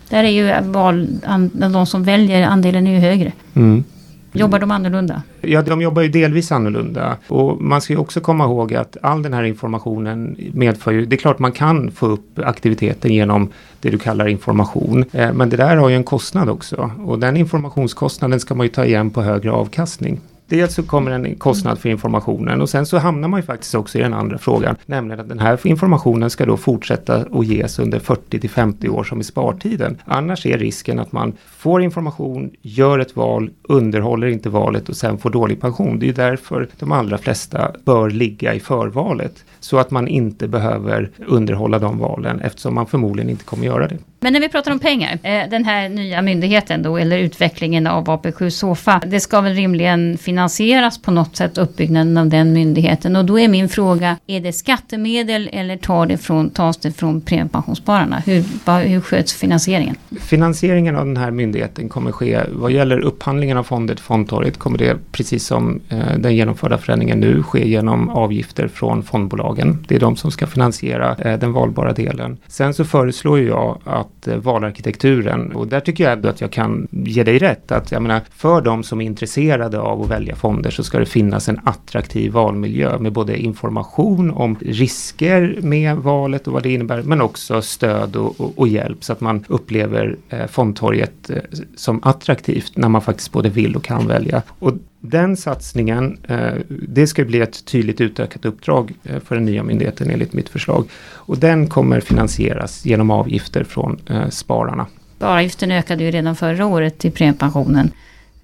Där 0.08 0.24
är 0.24 0.28
ju 0.28 0.70
val, 0.70 1.08
de 1.52 1.86
som 1.86 2.04
väljer 2.04 2.46
andelen 2.46 2.86
är 2.86 2.92
ju 2.92 2.98
högre. 2.98 3.32
Mm. 3.54 3.84
Jobbar 4.32 4.58
de 4.58 4.70
annorlunda? 4.70 5.22
Ja, 5.40 5.62
de 5.62 5.82
jobbar 5.82 6.02
ju 6.02 6.08
delvis 6.08 6.52
annorlunda. 6.52 7.16
Och 7.28 7.62
man 7.62 7.80
ska 7.80 7.92
ju 7.92 7.98
också 7.98 8.20
komma 8.20 8.44
ihåg 8.44 8.74
att 8.74 8.96
all 9.02 9.22
den 9.22 9.32
här 9.32 9.42
informationen 9.42 10.36
medför 10.52 10.92
ju, 10.92 11.06
det 11.06 11.16
är 11.16 11.18
klart 11.18 11.38
man 11.38 11.52
kan 11.52 11.90
få 11.90 12.06
upp 12.06 12.38
aktiviteten 12.38 13.14
genom 13.14 13.48
det 13.80 13.90
du 13.90 13.98
kallar 13.98 14.26
information. 14.26 15.04
Eh, 15.12 15.32
men 15.32 15.50
det 15.50 15.56
där 15.56 15.76
har 15.76 15.88
ju 15.88 15.96
en 15.96 16.04
kostnad 16.04 16.48
också. 16.48 16.90
Och 17.04 17.18
den 17.18 17.36
informationskostnaden 17.36 18.40
ska 18.40 18.54
man 18.54 18.66
ju 18.66 18.72
ta 18.72 18.84
igen 18.84 19.10
på 19.10 19.22
högre 19.22 19.52
avkastning. 19.52 20.20
Dels 20.54 20.74
så 20.74 20.82
kommer 20.82 21.10
en 21.10 21.34
kostnad 21.34 21.78
för 21.78 21.88
informationen 21.88 22.60
och 22.60 22.68
sen 22.68 22.86
så 22.86 22.98
hamnar 22.98 23.28
man 23.28 23.40
ju 23.40 23.46
faktiskt 23.46 23.74
också 23.74 23.98
i 23.98 24.02
den 24.02 24.14
andra 24.14 24.38
frågan. 24.38 24.76
Nämligen 24.86 25.20
att 25.20 25.28
den 25.28 25.38
här 25.38 25.66
informationen 25.66 26.30
ska 26.30 26.46
då 26.46 26.56
fortsätta 26.56 27.16
att 27.16 27.46
ges 27.46 27.78
under 27.78 27.98
40 27.98 28.40
till 28.40 28.50
50 28.50 28.88
år 28.88 29.04
som 29.04 29.20
i 29.20 29.24
spartiden. 29.24 30.00
Annars 30.04 30.46
är 30.46 30.58
risken 30.58 30.98
att 30.98 31.12
man 31.12 31.32
får 31.46 31.82
information, 31.82 32.50
gör 32.62 32.98
ett 32.98 33.16
val, 33.16 33.50
underhåller 33.62 34.26
inte 34.26 34.48
valet 34.48 34.88
och 34.88 34.96
sen 34.96 35.18
får 35.18 35.30
dålig 35.30 35.60
pension. 35.60 35.98
Det 35.98 36.08
är 36.08 36.12
därför 36.12 36.68
de 36.78 36.92
allra 36.92 37.18
flesta 37.18 37.70
bör 37.84 38.10
ligga 38.10 38.54
i 38.54 38.60
förvalet. 38.60 39.44
Så 39.60 39.78
att 39.78 39.90
man 39.90 40.08
inte 40.08 40.48
behöver 40.48 41.10
underhålla 41.26 41.78
de 41.78 41.98
valen 41.98 42.40
eftersom 42.40 42.74
man 42.74 42.86
förmodligen 42.86 43.30
inte 43.30 43.44
kommer 43.44 43.66
göra 43.66 43.88
det. 43.88 43.98
Men 44.24 44.32
när 44.32 44.40
vi 44.40 44.48
pratar 44.48 44.72
om 44.72 44.78
pengar, 44.78 45.18
eh, 45.22 45.50
den 45.50 45.64
här 45.64 45.88
nya 45.88 46.22
myndigheten 46.22 46.82
då, 46.82 46.96
eller 46.96 47.18
utvecklingen 47.18 47.86
av 47.86 48.04
AP7 48.04 48.50
Sofa, 48.50 49.00
det 49.06 49.20
ska 49.20 49.40
väl 49.40 49.54
rimligen 49.54 50.18
finnas 50.18 50.43
finansieras 50.44 51.02
på 51.02 51.10
något 51.10 51.36
sätt, 51.36 51.58
uppbyggnaden 51.58 52.16
av 52.16 52.28
den 52.28 52.52
myndigheten. 52.52 53.16
Och 53.16 53.24
då 53.24 53.38
är 53.38 53.48
min 53.48 53.68
fråga, 53.68 54.16
är 54.26 54.40
det 54.40 54.52
skattemedel 54.52 55.50
eller 55.52 55.76
tar 55.76 56.06
det 56.06 56.18
från, 56.18 56.50
tas 56.50 56.76
det 56.76 56.92
från 56.92 57.20
premiepensionsspararna? 57.20 58.22
Hur, 58.26 58.44
hur 58.88 59.00
sköts 59.00 59.34
finansieringen? 59.34 59.96
Finansieringen 60.20 60.96
av 60.96 61.06
den 61.06 61.16
här 61.16 61.30
myndigheten 61.30 61.88
kommer 61.88 62.12
ske, 62.12 62.40
vad 62.52 62.72
gäller 62.72 62.98
upphandlingen 62.98 63.56
av 63.56 63.62
fonder 63.62 63.94
till 63.94 64.04
fondtorget, 64.04 64.58
kommer 64.58 64.78
det 64.78 64.96
precis 65.12 65.46
som 65.46 65.80
eh, 65.88 66.18
den 66.18 66.36
genomförda 66.36 66.78
förändringen 66.78 67.20
nu 67.20 67.42
ske 67.42 67.68
genom 67.68 68.08
avgifter 68.08 68.68
från 68.68 69.02
fondbolagen. 69.02 69.84
Det 69.88 69.94
är 69.94 70.00
de 70.00 70.16
som 70.16 70.30
ska 70.30 70.46
finansiera 70.46 71.16
eh, 71.16 71.38
den 71.38 71.52
valbara 71.52 71.92
delen. 71.92 72.36
Sen 72.46 72.74
så 72.74 72.84
föreslår 72.84 73.40
jag 73.40 73.78
att 73.84 74.14
Eh, 74.26 74.36
valarkitekturen. 74.36 75.52
Och 75.52 75.66
där 75.68 75.80
tycker 75.80 76.04
jag 76.04 76.12
ändå 76.12 76.28
att 76.28 76.40
jag 76.40 76.50
kan 76.50 76.88
ge 76.90 77.22
dig 77.22 77.38
rätt. 77.38 77.72
Att 77.72 77.92
jag 77.92 78.02
menar, 78.02 78.20
för 78.30 78.60
de 78.60 78.82
som 78.82 79.00
är 79.00 79.06
intresserade 79.06 79.80
av 79.80 80.02
att 80.02 80.10
välja 80.10 80.23
fonder 80.32 80.70
så 80.70 80.84
ska 80.84 80.98
det 80.98 81.06
finnas 81.06 81.48
en 81.48 81.60
attraktiv 81.64 82.32
valmiljö 82.32 82.98
med 82.98 83.12
både 83.12 83.38
information 83.38 84.30
om 84.30 84.56
risker 84.60 85.58
med 85.62 85.96
valet 85.96 86.46
och 86.46 86.52
vad 86.52 86.62
det 86.62 86.72
innebär. 86.72 87.02
Men 87.02 87.20
också 87.20 87.62
stöd 87.62 88.16
och, 88.16 88.40
och, 88.40 88.58
och 88.58 88.68
hjälp 88.68 89.04
så 89.04 89.12
att 89.12 89.20
man 89.20 89.44
upplever 89.48 90.16
eh, 90.28 90.46
fondtorget 90.46 91.30
eh, 91.30 91.36
som 91.76 92.00
attraktivt 92.02 92.76
när 92.76 92.88
man 92.88 93.02
faktiskt 93.02 93.32
både 93.32 93.48
vill 93.48 93.76
och 93.76 93.84
kan 93.84 94.06
välja. 94.06 94.42
Och 94.58 94.72
den 95.00 95.36
satsningen, 95.36 96.18
eh, 96.28 96.54
det 96.68 97.06
ska 97.06 97.24
bli 97.24 97.40
ett 97.40 97.64
tydligt 97.64 98.00
utökat 98.00 98.44
uppdrag 98.44 98.92
eh, 99.04 99.20
för 99.20 99.34
den 99.34 99.44
nya 99.44 99.62
myndigheten 99.62 100.10
enligt 100.10 100.32
mitt 100.32 100.48
förslag. 100.48 100.88
Och 101.14 101.38
den 101.38 101.66
kommer 101.66 102.00
finansieras 102.00 102.86
genom 102.86 103.10
avgifter 103.10 103.64
från 103.64 103.98
eh, 104.10 104.28
spararna. 104.28 104.86
Avgiften 105.18 105.70
ökade 105.70 106.04
ju 106.04 106.10
redan 106.10 106.36
förra 106.36 106.66
året 106.66 107.04
i 107.04 107.10
premiepensionen. 107.10 107.90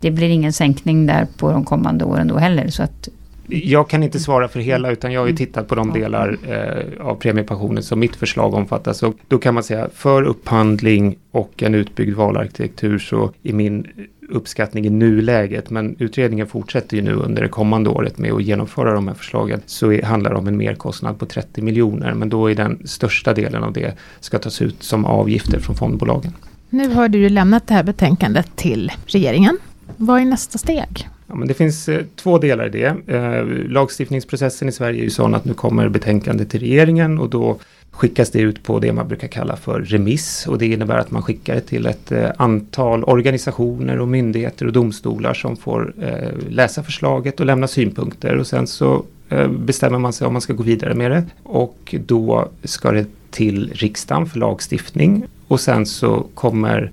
Det 0.00 0.10
blir 0.10 0.28
ingen 0.28 0.52
sänkning 0.52 1.06
där 1.06 1.26
på 1.36 1.52
de 1.52 1.64
kommande 1.64 2.04
åren 2.04 2.28
då 2.28 2.38
heller. 2.38 2.68
Så 2.68 2.82
att 2.82 3.08
Jag 3.46 3.88
kan 3.88 4.02
inte 4.02 4.20
svara 4.20 4.48
för 4.48 4.60
hela 4.60 4.90
utan 4.90 5.12
jag 5.12 5.20
har 5.20 5.28
ju 5.28 5.36
tittat 5.36 5.68
på 5.68 5.74
de 5.74 5.92
delar 5.92 6.36
eh, 6.48 7.06
av 7.06 7.14
premiepensionen 7.14 7.82
som 7.82 8.00
mitt 8.00 8.16
förslag 8.16 8.54
omfattas. 8.54 9.02
Och 9.02 9.14
då 9.28 9.38
kan 9.38 9.54
man 9.54 9.62
säga 9.62 9.88
för 9.94 10.22
upphandling 10.22 11.16
och 11.30 11.62
en 11.62 11.74
utbyggd 11.74 12.16
valarkitektur 12.16 12.98
så 12.98 13.32
är 13.42 13.52
min 13.52 13.86
uppskattning 14.30 14.86
i 14.86 14.90
nuläget, 14.90 15.70
men 15.70 15.96
utredningen 15.98 16.46
fortsätter 16.46 16.96
ju 16.96 17.02
nu 17.02 17.12
under 17.12 17.42
det 17.42 17.48
kommande 17.48 17.90
året 17.90 18.18
med 18.18 18.32
att 18.32 18.42
genomföra 18.42 18.92
de 18.92 19.08
här 19.08 19.14
förslagen, 19.14 19.60
så 19.66 19.92
är, 19.92 20.02
handlar 20.02 20.30
det 20.30 20.36
om 20.36 20.46
en 20.46 20.56
merkostnad 20.56 21.18
på 21.18 21.26
30 21.26 21.62
miljoner, 21.62 22.14
men 22.14 22.28
då 22.28 22.50
är 22.50 22.54
den 22.54 22.82
största 22.84 23.34
delen 23.34 23.62
av 23.64 23.72
det 23.72 23.94
ska 24.20 24.38
tas 24.38 24.62
ut 24.62 24.82
som 24.82 25.04
avgifter 25.04 25.60
från 25.60 25.76
fondbolagen. 25.76 26.32
Nu 26.70 26.88
har 26.94 27.08
du 27.08 27.18
ju 27.18 27.28
lämnat 27.28 27.66
det 27.66 27.74
här 27.74 27.82
betänkandet 27.82 28.56
till 28.56 28.92
regeringen. 29.06 29.58
Vad 29.96 30.20
är 30.20 30.24
nästa 30.24 30.59
steg? 30.59 31.09
Ja, 31.26 31.35
men 31.35 31.48
det 31.48 31.55
finns 31.55 31.88
eh, 31.88 32.05
två 32.16 32.38
delar 32.38 32.66
i 32.66 32.68
det. 32.70 33.14
Eh, 33.14 33.44
lagstiftningsprocessen 33.68 34.68
i 34.68 34.72
Sverige 34.72 35.00
är 35.00 35.05
ju 35.05 35.11
sån 35.11 35.35
att 35.35 35.44
nu 35.44 35.55
kommer 35.55 35.88
betänkandet 35.88 36.50
till 36.50 36.61
regeringen 36.61 37.18
och 37.18 37.31
då 37.31 37.59
skickas 37.90 38.31
det 38.31 38.40
ut 38.40 38.62
på 38.62 38.79
det 38.79 38.92
man 38.92 39.09
brukar 39.09 39.29
kalla 39.29 39.57
för 39.57 39.81
remiss 39.81 40.46
och 40.46 40.59
det 40.59 40.66
innebär 40.66 40.98
att 40.98 41.11
man 41.11 41.22
skickar 41.22 41.55
det 41.55 41.61
till 41.61 41.87
ett 41.87 42.12
eh, 42.12 42.31
antal 42.37 43.05
organisationer 43.05 43.98
och 43.98 44.09
myndigheter 44.09 44.66
och 44.66 44.72
domstolar 44.72 45.35
som 45.35 45.57
får 45.57 45.94
eh, 46.03 46.48
läsa 46.48 46.83
förslaget 46.83 47.40
och 47.40 47.46
lämna 47.46 47.68
synpunkter 47.68 48.37
och 48.37 48.46
sen 48.46 48.66
så 48.66 49.05
eh, 49.29 49.48
bestämmer 49.48 49.98
man 49.98 50.12
sig 50.12 50.26
om 50.26 50.33
man 50.33 50.42
ska 50.42 50.53
gå 50.53 50.62
vidare 50.62 50.94
med 50.94 51.11
det 51.11 51.24
och 51.42 51.94
då 52.07 52.48
ska 52.64 52.90
det 52.90 53.07
till 53.31 53.70
riksdagen 53.74 54.26
för 54.26 54.38
lagstiftning 54.38 55.24
och 55.48 55.61
sen 55.61 55.87
så 55.87 56.26
kommer 56.35 56.92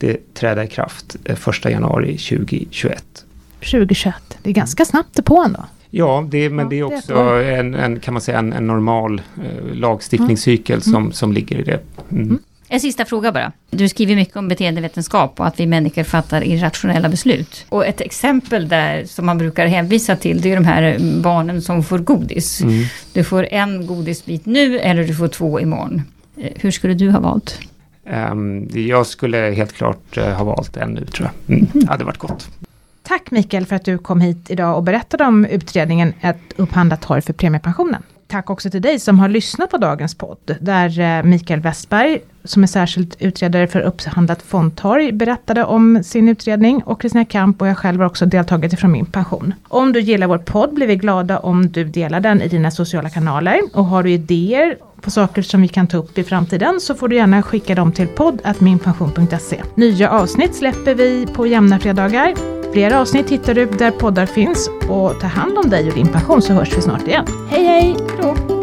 det 0.00 0.34
träda 0.34 0.64
i 0.64 0.66
kraft 0.66 1.16
1 1.24 1.64
januari 1.64 2.18
2021. 2.18 3.24
2021, 3.60 4.14
det 4.42 4.50
är 4.50 4.54
ganska 4.54 4.84
snabbt 4.84 5.24
på 5.24 5.42
ändå. 5.46 5.64
Ja, 5.90 6.26
det, 6.30 6.50
men 6.50 6.64
ja, 6.64 6.70
det 6.70 6.78
är 6.78 6.82
också 6.82 7.14
det 7.14 7.44
är 7.44 7.58
en, 7.58 7.74
en, 7.74 8.00
kan 8.00 8.14
man 8.14 8.20
säga, 8.20 8.38
en, 8.38 8.52
en 8.52 8.66
normal 8.66 9.22
eh, 9.44 9.74
lagstiftningscykel 9.74 10.74
mm. 10.74 10.82
som, 10.82 11.12
som 11.12 11.32
ligger 11.32 11.58
i 11.58 11.62
det. 11.62 11.80
Mm. 12.10 12.24
mm. 12.24 12.38
En 12.72 12.80
sista 12.80 13.04
fråga 13.04 13.32
bara. 13.32 13.52
Du 13.70 13.88
skriver 13.88 14.14
mycket 14.14 14.36
om 14.36 14.48
beteendevetenskap 14.48 15.40
och 15.40 15.46
att 15.46 15.60
vi 15.60 15.66
människor 15.66 16.02
fattar 16.02 16.44
irrationella 16.44 17.08
beslut. 17.08 17.66
Och 17.68 17.86
ett 17.86 18.00
exempel 18.00 18.68
där 18.68 19.04
som 19.04 19.26
man 19.26 19.38
brukar 19.38 19.66
hänvisa 19.66 20.16
till 20.16 20.40
det 20.40 20.52
är 20.52 20.56
de 20.56 20.64
här 20.64 20.98
barnen 21.22 21.62
som 21.62 21.84
får 21.84 21.98
godis. 21.98 22.60
Mm. 22.60 22.84
Du 23.12 23.24
får 23.24 23.46
en 23.50 23.86
godisbit 23.86 24.46
nu 24.46 24.78
eller 24.78 25.04
du 25.04 25.14
får 25.14 25.28
två 25.28 25.60
imorgon. 25.60 26.02
Eh, 26.36 26.52
hur 26.56 26.70
skulle 26.70 26.94
du 26.94 27.10
ha 27.10 27.20
valt? 27.20 27.58
Um, 28.12 28.68
jag 28.72 29.06
skulle 29.06 29.38
helt 29.38 29.72
klart 29.72 30.18
uh, 30.18 30.24
ha 30.24 30.44
valt 30.44 30.76
en 30.76 30.90
nu 30.90 31.04
tror 31.04 31.30
jag. 31.46 31.56
Mm. 31.56 31.70
Det 31.72 31.86
hade 31.86 32.04
varit 32.04 32.18
gott. 32.18 32.48
Tack 33.02 33.30
Mikael 33.30 33.66
för 33.66 33.76
att 33.76 33.84
du 33.84 33.98
kom 33.98 34.20
hit 34.20 34.50
idag 34.50 34.76
och 34.76 34.82
berättade 34.82 35.24
om 35.24 35.44
utredningen 35.44 36.12
Ett 36.20 36.38
upphandlat 36.56 37.00
torg 37.00 37.22
för 37.22 37.32
premiepensionen. 37.32 38.02
Tack 38.30 38.50
också 38.50 38.70
till 38.70 38.82
dig 38.82 38.98
som 38.98 39.18
har 39.18 39.28
lyssnat 39.28 39.70
på 39.70 39.76
dagens 39.76 40.14
podd, 40.14 40.56
där 40.60 41.00
eh, 41.00 41.22
Mikael 41.22 41.60
Westberg, 41.60 42.18
som 42.44 42.62
är 42.62 42.66
särskilt 42.66 43.22
utredare 43.22 43.66
för 43.66 43.80
upphandlat 43.80 44.42
fondtorg, 44.42 45.12
berättade 45.12 45.64
om 45.64 46.02
sin 46.04 46.28
utredning 46.28 46.82
och 46.82 47.00
Kristina 47.00 47.24
Kamp 47.24 47.62
och 47.62 47.68
jag 47.68 47.78
själv 47.78 48.00
har 48.00 48.06
också 48.06 48.26
deltagit 48.26 48.72
ifrån 48.72 48.92
min 48.92 49.06
pension. 49.06 49.54
Om 49.68 49.92
du 49.92 50.00
gillar 50.00 50.26
vår 50.26 50.38
podd 50.38 50.74
blir 50.74 50.86
vi 50.86 50.96
glada 50.96 51.38
om 51.38 51.70
du 51.70 51.84
delar 51.84 52.20
den 52.20 52.42
i 52.42 52.48
dina 52.48 52.70
sociala 52.70 53.10
kanaler 53.10 53.60
och 53.74 53.84
har 53.84 54.02
du 54.02 54.10
idéer 54.10 54.76
på 55.00 55.10
saker 55.10 55.42
som 55.42 55.62
vi 55.62 55.68
kan 55.68 55.86
ta 55.86 55.96
upp 55.96 56.18
i 56.18 56.24
framtiden 56.24 56.80
så 56.80 56.94
får 56.94 57.08
du 57.08 57.16
gärna 57.16 57.42
skicka 57.42 57.74
dem 57.74 57.92
till 57.92 58.08
podd.minpension.se. 58.08 59.62
Nya 59.74 60.10
avsnitt 60.10 60.54
släpper 60.54 60.94
vi 60.94 61.26
på 61.26 61.46
jämna 61.46 61.78
fredagar 61.78 62.60
Fler 62.72 62.90
avsnitt 62.90 63.30
hittar 63.30 63.54
du 63.54 63.66
där 63.66 63.90
poddar 63.90 64.26
finns 64.26 64.70
och 64.88 65.20
ta 65.20 65.26
hand 65.26 65.58
om 65.58 65.70
dig 65.70 65.88
och 65.88 65.94
din 65.94 66.08
pension 66.08 66.42
så 66.42 66.52
hörs 66.52 66.76
vi 66.76 66.82
snart 66.82 67.08
igen. 67.08 67.26
Hej 67.50 67.64
hej! 67.64 67.96
Hejdå. 68.20 68.59